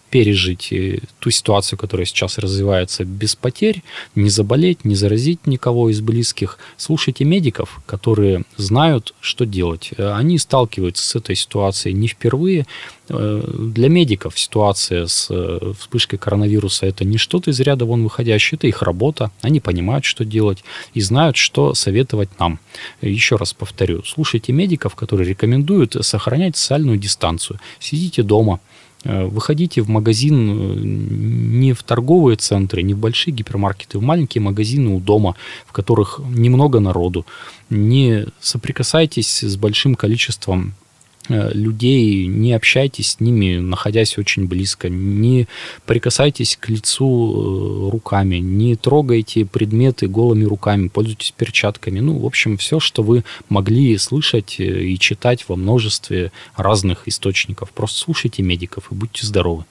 пережить 0.09 0.71
э, 0.71 0.99
ту 1.19 1.31
ситуацию, 1.31 1.77
которая 1.77 2.05
сейчас 2.05 2.37
развивается 2.37 3.03
без 3.03 3.35
потерь, 3.35 3.83
не 4.15 4.29
заболеть, 4.29 4.85
не 4.85 4.95
заразить 4.95 5.47
никого 5.47 5.89
из 5.89 6.01
близких. 6.01 6.57
Слушайте 6.77 7.25
медиков, 7.25 7.81
которые 7.85 8.43
знают, 8.55 9.13
что 9.19 9.45
делать. 9.45 9.91
Они 9.97 10.37
сталкиваются 10.37 11.07
с 11.07 11.15
этой 11.15 11.35
ситуацией 11.35 11.93
не 11.93 12.07
впервые. 12.07 12.65
Э, 13.09 13.41
для 13.57 13.89
медиков 13.89 14.39
ситуация 14.39 15.07
с 15.07 15.27
э, 15.29 15.73
вспышкой 15.79 16.19
коронавируса 16.19 16.85
это 16.85 17.03
не 17.03 17.17
что-то 17.17 17.51
из 17.51 17.59
ряда 17.59 17.85
вон 17.85 18.03
выходящее, 18.03 18.57
это 18.57 18.67
их 18.67 18.81
работа. 18.81 19.31
Они 19.41 19.59
понимают, 19.59 20.05
что 20.05 20.23
делать 20.25 20.63
и 20.93 21.01
знают, 21.01 21.35
что 21.35 21.73
советовать 21.73 22.29
нам. 22.39 22.59
Еще 23.01 23.35
раз 23.35 23.53
повторю, 23.53 24.03
слушайте 24.03 24.53
медиков, 24.53 24.95
которые 24.95 25.29
рекомендуют 25.29 25.97
сохранять 26.01 26.55
социальную 26.55 26.97
дистанцию. 26.97 27.59
Сидите 27.79 28.23
дома, 28.23 28.59
Э, 28.59 28.76
выходите 29.07 29.81
в 29.81 29.89
магазин 29.89 30.49
э, 30.49 30.79
не 30.83 31.73
в 31.73 31.83
торговые 31.83 32.35
центры, 32.35 32.81
не 32.83 32.93
в 32.93 32.97
большие 32.97 33.33
гипермаркеты, 33.33 33.99
в 33.99 34.01
маленькие 34.01 34.41
магазины 34.41 34.95
у 34.95 34.99
дома, 34.99 35.35
в 35.65 35.71
которых 35.71 36.19
немного 36.29 36.79
народу. 36.79 37.25
Не 37.69 38.25
соприкасайтесь 38.41 39.43
с 39.43 39.55
большим 39.55 39.95
количеством 39.95 40.73
Э, 40.86 40.86
людей, 41.29 42.25
не 42.25 42.53
общайтесь 42.53 43.11
с 43.11 43.19
ними, 43.19 43.57
находясь 43.57 44.17
очень 44.17 44.47
близко, 44.47 44.89
не 44.89 45.47
прикасайтесь 45.85 46.57
к 46.59 46.69
лицу 46.69 47.07
э, 47.07 47.91
руками, 47.91 48.37
не 48.37 48.75
трогайте 48.75 49.45
предметы 49.45 50.07
голыми 50.07 50.45
руками, 50.45 50.87
пользуйтесь 50.87 51.33
перчатками. 51.35 51.99
Ну, 51.99 52.17
в 52.17 52.25
общем, 52.25 52.57
все, 52.57 52.79
что 52.79 53.03
вы 53.03 53.23
могли 53.49 53.97
слышать 53.97 54.59
э, 54.59 54.83
и 54.83 54.97
читать 54.97 55.45
во 55.47 55.55
множестве 55.55 56.31
разных 56.55 57.07
источников. 57.07 57.71
Просто 57.71 57.99
слушайте 57.99 58.41
медиков 58.41 58.91
и 58.91 58.95
будьте 58.95 59.25
здоровы. 59.25 59.65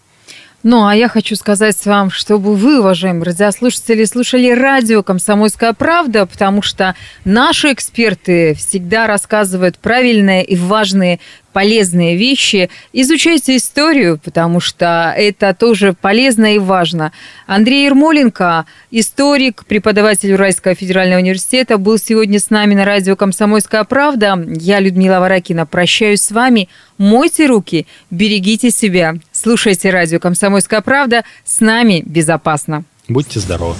Ну, 0.69 0.85
а 0.85 0.97
я 0.97 1.07
хочу 1.07 1.37
сказать 1.37 1.77
вам, 1.87 2.11
чтобы 2.11 2.57
вы, 2.57 2.81
уважаемые 2.81 3.23
радиослушатели, 3.23 4.03
слушали 4.03 4.51
радио 4.51 5.05
«Комсомольская 5.05 5.73
правда», 5.75 6.27
потому 6.27 6.61
что 6.61 6.97
наши 7.25 7.73
эксперты 7.73 8.55
всегда 8.55 9.07
рассказывают 9.07 9.79
правильные 9.79 10.45
и 10.45 10.57
важные 10.57 11.21
полезные 11.57 12.17
вещи. 12.17 12.69
Изучайте 12.93 13.57
историю, 13.57 14.21
потому 14.23 14.61
что 14.61 15.15
это 15.17 15.55
тоже 15.55 15.95
полезно 15.99 16.55
и 16.55 16.59
важно. 16.59 17.13
Андрей 17.47 17.87
Ермоленко, 17.87 18.67
историк, 18.91 19.65
преподаватель 19.65 20.35
Уральского 20.35 20.75
федерального 20.75 21.21
университета, 21.21 21.79
был 21.79 21.97
сегодня 21.97 22.41
с 22.41 22.51
нами 22.51 22.75
на 22.75 22.85
радио 22.85 23.17
«Комсомольская 23.17 23.85
правда». 23.85 24.39
Я, 24.49 24.81
Людмила 24.81 25.19
Варакина, 25.19 25.65
прощаюсь 25.65 26.21
с 26.21 26.31
вами. 26.31 26.69
Мойте 26.99 27.47
руки, 27.47 27.87
берегите 28.11 28.71
себя. 28.71 29.15
Слушайте 29.47 29.91
радио 29.91 30.19
«Комсомольская 30.19 30.81
правда». 30.81 31.23
С 31.45 31.61
нами 31.61 32.03
безопасно. 32.05 32.83
Будьте 33.07 33.39
здоровы. 33.39 33.77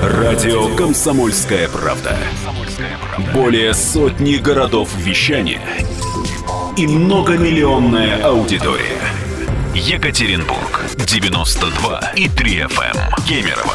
Радио 0.00 0.76
«Комсомольская 0.76 1.68
правда». 1.70 2.16
Более 3.34 3.74
сотни 3.74 4.36
городов 4.36 4.94
вещания 4.96 5.60
и 6.76 6.86
многомиллионная 6.86 8.22
аудитория. 8.22 9.00
Екатеринбург 9.74 10.84
92 10.94 12.12
и 12.14 12.28
3 12.28 12.58
FM. 12.60 12.96
Эм. 12.96 13.24
Кемерово 13.26 13.74